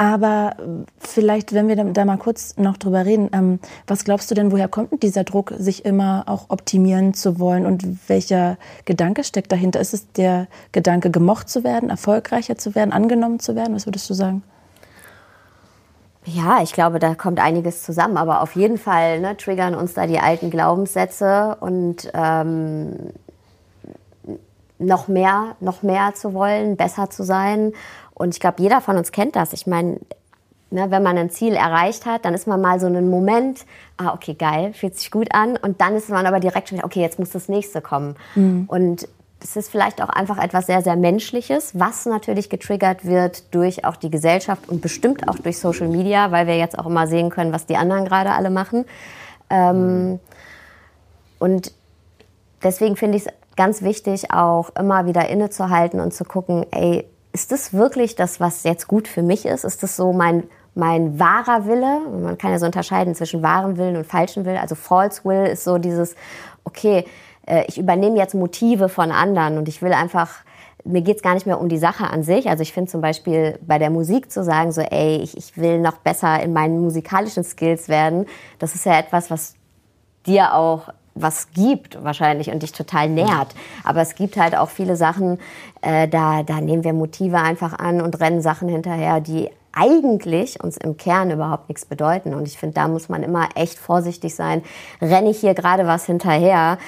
[0.00, 0.56] aber
[0.98, 4.66] vielleicht, wenn wir da mal kurz noch drüber reden, ähm, was glaubst du denn, woher
[4.66, 9.78] kommt dieser Druck, sich immer auch optimieren zu wollen und welcher Gedanke steckt dahinter?
[9.78, 13.74] Ist es der Gedanke, gemocht zu werden, erfolgreicher zu werden, angenommen zu werden?
[13.74, 14.42] Was würdest du sagen?
[16.24, 20.06] Ja, ich glaube, da kommt einiges zusammen, aber auf jeden Fall ne, triggern uns da
[20.06, 23.12] die alten Glaubenssätze und ähm,
[24.78, 27.74] noch mehr, noch mehr zu wollen, besser zu sein
[28.20, 29.54] und ich glaube, jeder von uns kennt das.
[29.54, 29.98] Ich meine,
[30.70, 33.64] ne, wenn man ein Ziel erreicht hat, dann ist man mal so einen Moment,
[33.96, 35.56] ah, okay, geil, fühlt sich gut an.
[35.56, 38.16] Und dann ist man aber direkt schon, okay, jetzt muss das nächste kommen.
[38.34, 38.66] Mhm.
[38.68, 39.08] Und
[39.42, 43.96] es ist vielleicht auch einfach etwas sehr, sehr Menschliches, was natürlich getriggert wird durch auch
[43.96, 47.54] die Gesellschaft und bestimmt auch durch Social Media, weil wir jetzt auch immer sehen können,
[47.54, 48.84] was die anderen gerade alle machen.
[49.48, 50.20] Ähm,
[51.38, 51.72] und
[52.62, 57.52] deswegen finde ich es ganz wichtig, auch immer wieder innezuhalten und zu gucken, ey, ist
[57.52, 59.64] das wirklich das, was jetzt gut für mich ist?
[59.64, 62.00] Ist das so mein, mein wahrer Wille?
[62.22, 64.58] Man kann ja so unterscheiden zwischen wahrem Willen und falschem Willen.
[64.58, 66.16] Also False Will ist so dieses,
[66.64, 67.04] okay,
[67.46, 70.30] äh, ich übernehme jetzt Motive von anderen und ich will einfach,
[70.84, 72.48] mir geht's gar nicht mehr um die Sache an sich.
[72.48, 75.80] Also ich finde zum Beispiel bei der Musik zu sagen, so, ey, ich, ich will
[75.80, 78.26] noch besser in meinen musikalischen Skills werden,
[78.58, 79.54] das ist ja etwas, was
[80.26, 83.48] dir auch was gibt wahrscheinlich und dich total nährt.
[83.84, 85.38] Aber es gibt halt auch viele Sachen,
[85.82, 90.76] äh, da, da nehmen wir Motive einfach an und rennen Sachen hinterher, die eigentlich uns
[90.76, 92.34] im Kern überhaupt nichts bedeuten.
[92.34, 94.62] Und ich finde, da muss man immer echt vorsichtig sein.
[95.00, 96.78] Renne ich hier gerade was hinterher,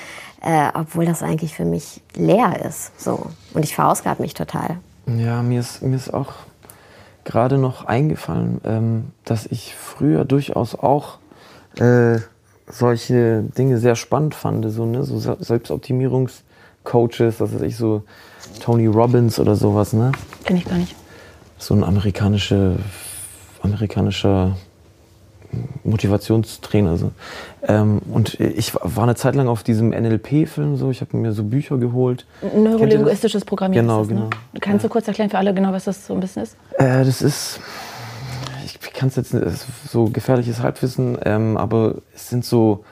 [0.40, 2.98] äh, obwohl das eigentlich für mich leer ist.
[3.00, 3.26] So.
[3.54, 4.78] Und ich verausgabe mich total.
[5.06, 6.32] Ja, mir ist, mir ist auch
[7.24, 11.18] gerade noch eingefallen, ähm, dass ich früher durchaus auch
[11.78, 12.18] äh,
[12.72, 14.70] solche Dinge sehr spannend fand.
[14.70, 15.04] So, ne?
[15.04, 18.02] so Selbstoptimierungscoaches, das ist ich so
[18.60, 19.92] Tony Robbins oder sowas.
[19.92, 20.12] Ne?
[20.44, 20.96] Kenn ich gar nicht.
[21.58, 22.76] So ein amerikanische,
[23.62, 24.56] amerikanischer
[25.84, 26.96] Motivationstrainer.
[26.96, 27.12] So.
[27.66, 30.90] Ähm, und ich war eine Zeit lang auf diesem NLP-Film so.
[30.90, 32.26] Ich habe mir so Bücher geholt.
[32.56, 33.86] Neurolinguistisches Programmieren.
[33.86, 34.14] Genau, das, ne?
[34.14, 34.30] genau.
[34.60, 36.56] Kannst du kurz erklären für alle genau, was das so ein bisschen ist?
[36.78, 37.60] Äh, das ist,
[39.02, 39.44] kann es jetzt nicht,
[39.90, 42.84] so gefährliches Halbwissen, ähm, aber es sind so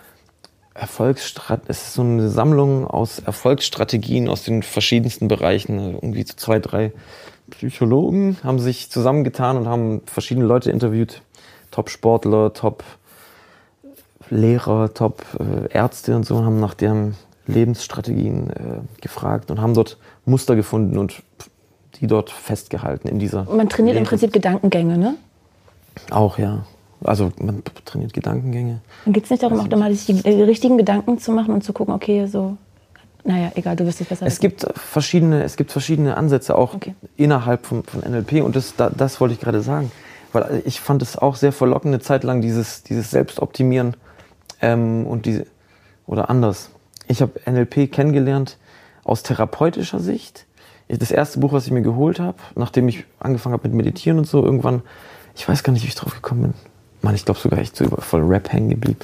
[0.74, 5.94] Erfolgsstrat es ist so eine Sammlung aus Erfolgsstrategien aus den verschiedensten Bereichen.
[5.94, 6.90] Irgendwie so zwei, drei
[7.50, 11.22] Psychologen haben sich zusammengetan und haben verschiedene Leute interviewt.
[11.70, 12.92] Top-Sportler, Top-Lehrer,
[14.92, 17.14] Top-Ärzte und so und haben nach deren
[17.46, 21.22] Lebensstrategien äh, gefragt und haben dort Muster gefunden und
[22.00, 23.44] die dort festgehalten in dieser.
[23.44, 25.14] Man trainiert im Prinzip Gedankengänge, ne?
[26.10, 26.64] Auch, ja.
[27.02, 28.80] Also man trainiert Gedankengänge.
[29.04, 31.64] Dann geht es nicht darum, auch mal sich die, die richtigen Gedanken zu machen und
[31.64, 32.58] zu gucken, okay, so,
[33.24, 34.26] naja, egal, du wirst es besser.
[34.26, 36.94] Es gibt verschiedene, es gibt verschiedene Ansätze auch Okay.
[37.16, 39.90] innerhalb von, von NLP und das, da, das wollte ich gerade sagen.
[40.32, 43.96] Weil ich fand es auch sehr verlockend, eine Zeit lang dieses, dieses Selbstoptimieren
[44.60, 45.46] ähm, und diese,
[46.06, 46.70] oder anders.
[47.08, 48.58] Ich habe NLP kennengelernt
[49.04, 50.46] aus therapeutischer Sicht.
[50.88, 54.26] Das erste Buch, was ich mir geholt habe, nachdem ich angefangen habe mit Meditieren und
[54.26, 54.82] so, irgendwann,
[55.40, 56.54] ich weiß gar nicht, wie ich drauf gekommen bin.
[57.00, 58.98] Mann, ich glaube sogar echt so über voll Rap hängen geblieben.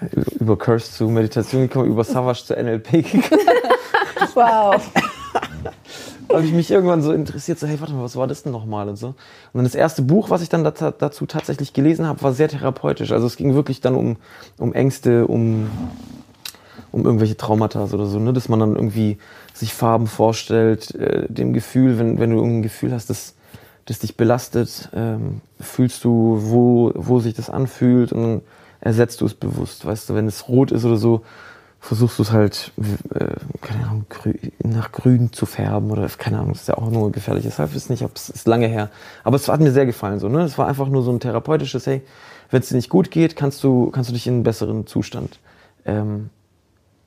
[0.00, 3.40] Äh, Über, Curse zu Meditation gekommen, über Savage zu NLP gekommen.
[4.34, 4.82] Wow.
[6.32, 8.88] habe ich mich irgendwann so interessiert, so, hey, warte mal, was war das denn nochmal
[8.88, 9.08] und so.
[9.08, 9.16] Und
[9.54, 13.12] dann das erste Buch, was ich dann dazu, dazu tatsächlich gelesen habe, war sehr therapeutisch.
[13.12, 14.16] Also es ging wirklich dann um,
[14.58, 15.70] um Ängste, um,
[16.92, 18.32] um irgendwelche Traumata oder so, ne?
[18.32, 19.18] dass man dann irgendwie
[19.54, 23.34] sich Farben vorstellt, äh, dem Gefühl, wenn, wenn du irgendein Gefühl hast, das,
[23.86, 28.40] das dich belastet, ähm, fühlst du, wo, wo sich das anfühlt und dann
[28.80, 29.86] ersetzt du es bewusst.
[29.86, 31.22] Weißt du, wenn es rot ist oder so,
[31.80, 32.72] versuchst du es halt,
[33.14, 36.90] äh, keine Ahnung, grü nach grün zu färben oder keine Ahnung, das ist ja auch
[36.90, 38.90] nur gefährliches Halbwissen, ich hab's, ist lange her.
[39.22, 40.42] Aber es hat mir sehr gefallen so, ne?
[40.42, 42.02] Es war einfach nur so ein therapeutisches, hey,
[42.50, 45.38] wenn es dir nicht gut geht, kannst du, kannst du dich in einen besseren Zustand
[45.84, 46.30] ähm,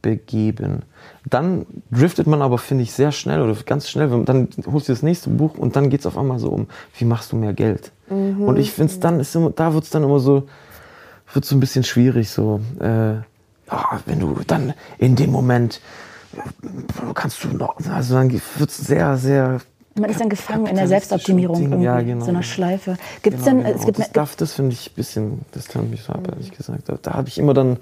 [0.01, 0.83] begeben.
[1.29, 5.03] Dann driftet man aber, finde ich, sehr schnell oder ganz schnell, dann holst du das
[5.03, 7.91] nächste Buch und dann geht's auf einmal so um, wie machst du mehr Geld?
[8.09, 10.47] Und ich finde es dann, ist immer, da wird's dann immer so,
[11.33, 12.59] wird so ein bisschen schwierig so.
[12.79, 13.15] Äh,
[13.71, 15.79] ja, wenn du dann in dem Moment
[16.35, 16.39] äh,
[17.13, 19.59] kannst du noch, also dann wird's sehr, sehr
[19.95, 22.25] Man ist dann gefangen in der Selbstoptimierung ja, genau.
[22.25, 22.97] so einer Schleife.
[23.21, 23.79] Gibt es Genau, denn, genau.
[23.79, 26.89] es gibt das, das finde ich ein bisschen, das kann mich so ab, ehrlich gesagt.
[27.03, 27.77] Da, habe ich immer dann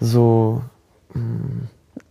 [0.00, 0.66] so, mh,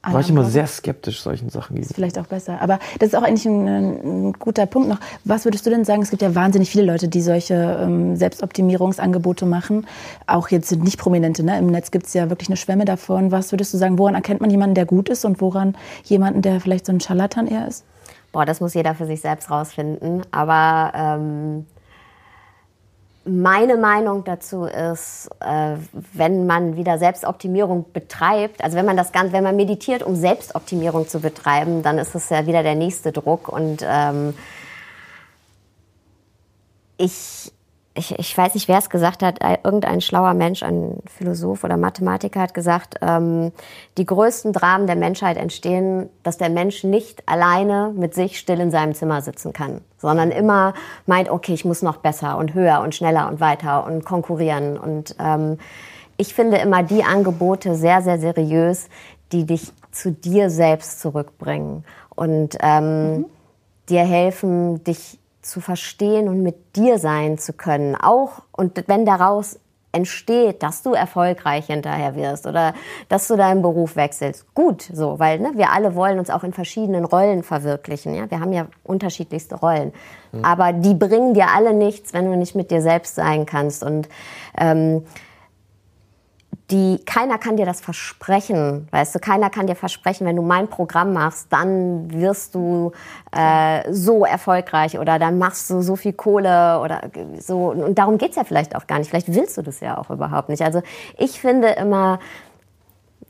[0.02, 1.96] war ich immer sehr skeptisch solchen Sachen ist gegenüber.
[1.96, 2.62] vielleicht auch besser.
[2.62, 5.00] Aber das ist auch eigentlich ein, ein guter Punkt noch.
[5.26, 6.02] Was würdest du denn sagen?
[6.02, 9.88] Es gibt ja wahnsinnig viele Leute, die solche ähm, Selbstoptimierungsangebote machen.
[10.26, 11.44] Auch jetzt nicht prominente.
[11.44, 11.58] Ne?
[11.58, 13.32] Im Netz gibt es ja wirklich eine Schwemme davon.
[13.32, 13.98] Was würdest du sagen?
[13.98, 15.76] Woran erkennt man jemanden, der gut ist und woran
[16.06, 17.84] jemanden, der vielleicht so ein Scharlatan eher ist?
[18.32, 20.22] Boah, das muss jeder für sich selbst rausfinden.
[20.32, 21.66] Aber ähm,
[23.26, 25.76] meine Meinung dazu ist, äh,
[26.14, 31.08] wenn man wieder Selbstoptimierung betreibt, also wenn man das Ganze, wenn man meditiert, um Selbstoptimierung
[31.08, 33.50] zu betreiben, dann ist es ja wieder der nächste Druck.
[33.50, 34.34] Und ähm,
[36.98, 37.52] ich,
[38.00, 41.78] ich, ich weiß nicht, wer es gesagt hat, äh, irgendein schlauer Mensch, ein Philosoph oder
[41.78, 43.52] Mathematiker hat gesagt, ähm,
[43.98, 48.72] die größten Dramen der Menschheit entstehen, dass der Mensch nicht alleine mit sich still in
[48.72, 50.74] seinem Zimmer sitzen kann, sondern immer
[51.06, 54.78] meint, okay, ich muss noch besser und höher und schneller und weiter und konkurrieren.
[54.78, 55.58] Und ähm,
[56.18, 58.88] ich finde immer die Angebote sehr, sehr seriös,
[59.32, 61.84] die dich zu dir selbst zurückbringen
[62.16, 63.26] und ähm,
[63.90, 65.20] dir helfen, dich
[65.50, 67.96] zu verstehen und mit dir sein zu können.
[67.96, 69.60] Auch und wenn daraus
[69.92, 72.74] entsteht, dass du erfolgreich hinterher wirst oder
[73.08, 74.54] dass du deinen Beruf wechselst.
[74.54, 78.14] Gut, so, weil ne, wir alle wollen uns auch in verschiedenen Rollen verwirklichen.
[78.14, 78.30] Ja?
[78.30, 79.92] Wir haben ja unterschiedlichste Rollen.
[80.44, 83.84] Aber die bringen dir alle nichts, wenn du nicht mit dir selbst sein kannst.
[83.84, 84.08] Und
[84.56, 85.04] ähm,
[86.72, 90.68] die, keiner kann dir das versprechen, weißt du, keiner kann dir versprechen, wenn du mein
[90.68, 92.92] Programm machst, dann wirst du
[93.32, 97.10] äh, so erfolgreich oder dann machst du so viel Kohle oder
[97.40, 97.72] so.
[97.72, 99.10] Und darum geht's ja vielleicht auch gar nicht.
[99.10, 100.62] Vielleicht willst du das ja auch überhaupt nicht.
[100.62, 100.82] Also
[101.18, 102.20] ich finde immer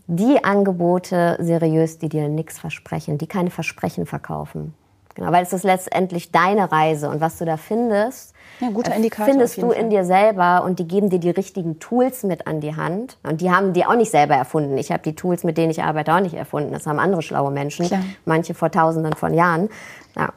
[0.07, 4.73] die Angebote seriös, die dir nichts versprechen, die keine Versprechen verkaufen.
[5.15, 8.97] Genau, weil es ist letztendlich deine Reise und was du da findest, ja, guter äh,
[8.97, 9.77] Indikator findest du Fall.
[9.77, 13.17] in dir selber und die geben dir die richtigen Tools mit an die Hand.
[13.23, 14.77] Und die haben die auch nicht selber erfunden.
[14.77, 16.71] Ich habe die Tools, mit denen ich arbeite, auch nicht erfunden.
[16.73, 18.01] Das haben andere schlaue Menschen, Klar.
[18.25, 19.69] manche vor Tausenden von Jahren.
[20.15, 20.29] Ja.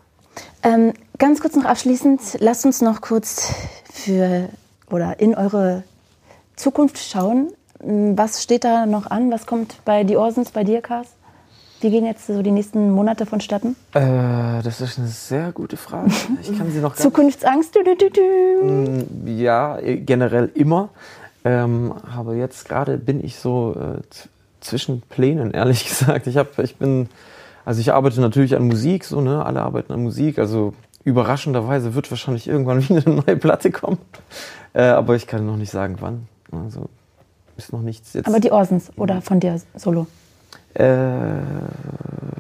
[0.62, 3.52] Ähm, ganz kurz noch abschließend, lasst uns noch kurz
[3.92, 4.48] für
[4.90, 5.82] oder in eure
[6.56, 7.52] Zukunft schauen.
[7.82, 9.30] Hm, Was steht da noch an?
[9.30, 11.08] Was kommt bei die Orsons, bei dir, Kars?
[11.82, 13.74] Wie gehen jetzt so die nächsten Monate vonstatten?
[13.92, 16.12] Äh, das ist eine sehr gute Frage.
[16.40, 17.74] Ich kann sie noch gar Zukunftsangst?
[17.74, 19.30] Du, du, du, du.
[19.32, 20.90] Ja, äh, generell immer.
[21.44, 24.00] Ähm, aber jetzt gerade bin ich so äh,
[24.60, 26.28] zwischen Plänen, ehrlich gesagt.
[26.28, 27.08] Ich habe, ich bin,
[27.64, 30.38] also ich arbeite natürlich an Musik, so ne, alle arbeiten an Musik.
[30.38, 33.98] Also überraschenderweise wird wahrscheinlich irgendwann wieder eine neue Platte kommen.
[34.72, 36.28] Äh, aber ich kann noch nicht sagen, wann.
[36.52, 36.88] Also
[37.56, 38.28] ist noch nichts jetzt.
[38.28, 40.06] Aber die Orsons oder von dir solo?
[40.74, 41.42] Äh,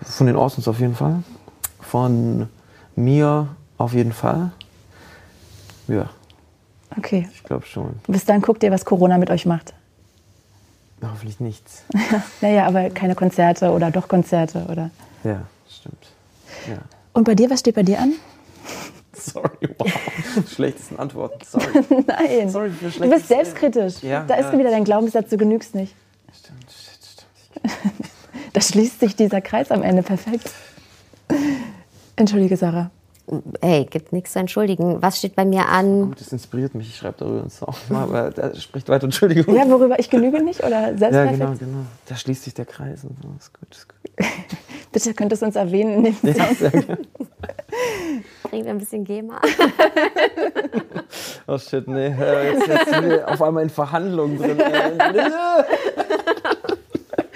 [0.04, 1.22] von den Orsons auf jeden Fall.
[1.80, 2.48] Von
[2.96, 4.52] mir auf jeden Fall.
[5.88, 6.08] Ja,
[6.98, 7.28] Okay.
[7.32, 7.94] ich glaube schon.
[8.06, 9.72] Bis dann guckt ihr, was Corona mit euch macht.
[11.02, 11.82] Hoffentlich nichts.
[12.40, 14.90] Naja, aber keine Konzerte oder doch Konzerte oder.
[15.24, 16.06] Ja, stimmt.
[16.68, 16.78] Ja.
[17.12, 18.12] Und bei dir, was steht bei dir an?
[19.12, 19.90] Sorry, wow.
[20.54, 21.44] Schlechtesten Antworten.
[21.44, 21.84] Sorry.
[22.06, 22.50] Nein.
[22.50, 24.02] Sorry für du bist selbstkritisch.
[24.02, 24.58] Ja, da ist ja.
[24.58, 25.94] wieder dein Glaubenssatz, du genügst nicht.
[26.32, 28.11] Stimmt, stimmt, stimmt.
[28.52, 30.50] Da schließt sich dieser Kreis am Ende perfekt.
[32.16, 32.90] Entschuldige, Sarah.
[33.62, 35.00] Hey, gibt nichts zu entschuldigen.
[35.00, 36.08] Was steht bei mir an?
[36.08, 36.88] Gut, das inspiriert mich.
[36.88, 37.74] Ich schreibe darüber einen Song.
[37.90, 39.54] Aber da spricht weiter, Entschuldigung.
[39.54, 41.38] Ja, worüber ich genüge nicht oder Ja, selbstperfekt?
[41.38, 41.86] genau, genau.
[42.06, 43.28] Da schließt sich der Kreis und so.
[43.38, 44.26] Ist gut, ist gut.
[44.92, 46.56] Bitte könntest du uns erwähnen in dem Ja, Song.
[46.56, 46.98] sehr gerne.
[48.50, 49.40] Wir ein bisschen GEMA?
[51.46, 52.08] Oh shit, nee.
[52.08, 54.58] Äh, Jetzt, jetzt sind wir auf einmal in Verhandlungen drin.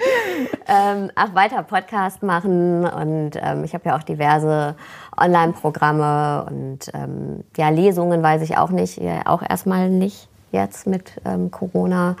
[0.07, 4.75] Äh, ähm, ach, weiter Podcast machen und ähm, ich habe ja auch diverse
[5.15, 11.13] Online-Programme und ähm, ja, Lesungen weiß ich auch nicht, ja, auch erstmal nicht jetzt mit
[11.25, 12.15] ähm, Corona.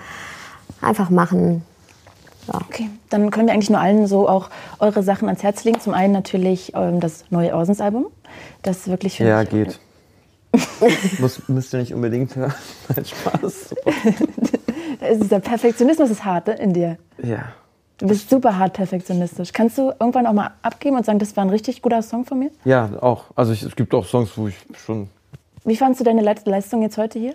[0.81, 1.63] Einfach machen.
[2.47, 5.79] Okay, dann können wir eigentlich nur allen so auch eure Sachen ans Herz legen.
[5.79, 8.07] Zum einen natürlich ähm, das neue Orsons-Album.
[8.61, 9.79] Das wirklich finde ja, geht.
[11.19, 12.53] Muss, müsst ihr nicht unbedingt hören.
[12.95, 13.69] Nein, Spaß.
[13.69, 13.91] Super.
[14.99, 16.97] Da ist dieser Perfektionismus ist hart ne, in dir.
[17.21, 17.53] Ja.
[17.97, 19.51] Du bist super hart perfektionistisch.
[19.53, 22.37] Kannst du irgendwann auch mal abgeben und sagen, das war ein richtig guter Song von
[22.39, 22.51] mir?
[22.63, 23.25] Ja, auch.
[23.35, 25.09] Also ich, es gibt auch Songs, wo ich schon
[25.65, 27.33] Wie fandst du deine Le- Leistung jetzt heute hier?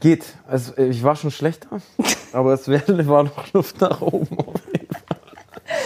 [0.00, 0.24] Geht.
[0.46, 1.66] Also, äh, ich war schon schlechter,
[2.32, 4.28] aber es war noch Luft nach oben.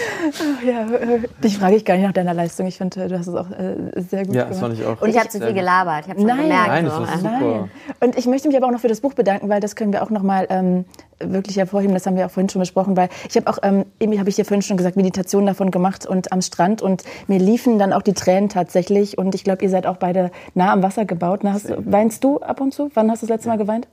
[0.66, 2.66] Ja, äh, dich frage ich gar nicht nach deiner Leistung.
[2.66, 4.50] Ich finde, du hast es auch äh, sehr gut Ja, gemacht.
[4.50, 5.00] das fand ich auch.
[5.00, 6.04] Und ich habe zu viel gelabert.
[6.04, 6.42] Ich habe schon Nein.
[6.42, 6.68] gemerkt.
[6.68, 6.90] Nein, so.
[6.90, 7.30] das war äh, super.
[7.30, 7.70] Nein.
[8.00, 10.02] Und ich möchte mich aber auch noch für das Buch bedanken, weil das können wir
[10.02, 10.84] auch noch mal ähm,
[11.18, 11.94] wirklich hervorheben.
[11.94, 14.36] Das haben wir auch vorhin schon besprochen, weil ich habe auch, ähm, eben habe ich
[14.36, 18.02] dir vorhin schon gesagt, Meditation davon gemacht und am Strand und mir liefen dann auch
[18.02, 19.18] die Tränen tatsächlich.
[19.18, 21.40] Und ich glaube, ihr seid auch beide nah am Wasser gebaut.
[21.44, 22.90] Hast, weinst du ab und zu?
[22.94, 23.88] Wann hast du das letzte Mal geweint?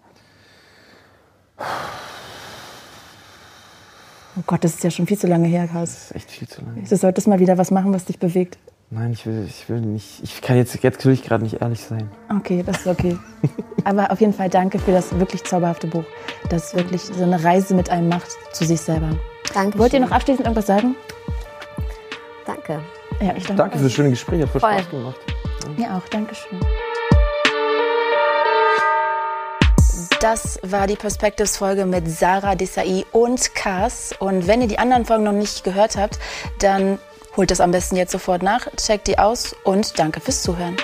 [4.39, 5.89] Oh Gott, das ist ja schon viel zu lange her, Klaus.
[5.93, 6.81] Das ist echt viel zu lange.
[6.81, 8.57] Du solltest mal wieder was machen, was dich bewegt.
[8.89, 10.23] Nein, ich will, ich will nicht.
[10.23, 12.09] Ich kann jetzt, jetzt will ich gerade nicht ehrlich sein.
[12.35, 13.17] Okay, das ist okay.
[13.83, 16.05] Aber auf jeden Fall danke für das wirklich zauberhafte Buch,
[16.49, 19.09] das wirklich so eine Reise mit einem macht zu sich selber.
[19.53, 19.77] Danke.
[19.77, 20.95] Wollt ihr noch abschließend irgendwas sagen?
[22.45, 22.79] Danke.
[23.21, 23.55] Ja, ich danke.
[23.61, 24.71] Danke für das schöne Gespräch, hat voll Voll.
[24.71, 25.19] Spaß gemacht.
[25.77, 26.59] Mir auch, Dankeschön.
[30.19, 34.13] Das war die Perspectives-Folge mit Sarah Desai und Kars.
[34.19, 36.19] Und wenn ihr die anderen Folgen noch nicht gehört habt,
[36.59, 36.99] dann
[37.37, 40.75] holt das am besten jetzt sofort nach, checkt die aus und danke fürs Zuhören.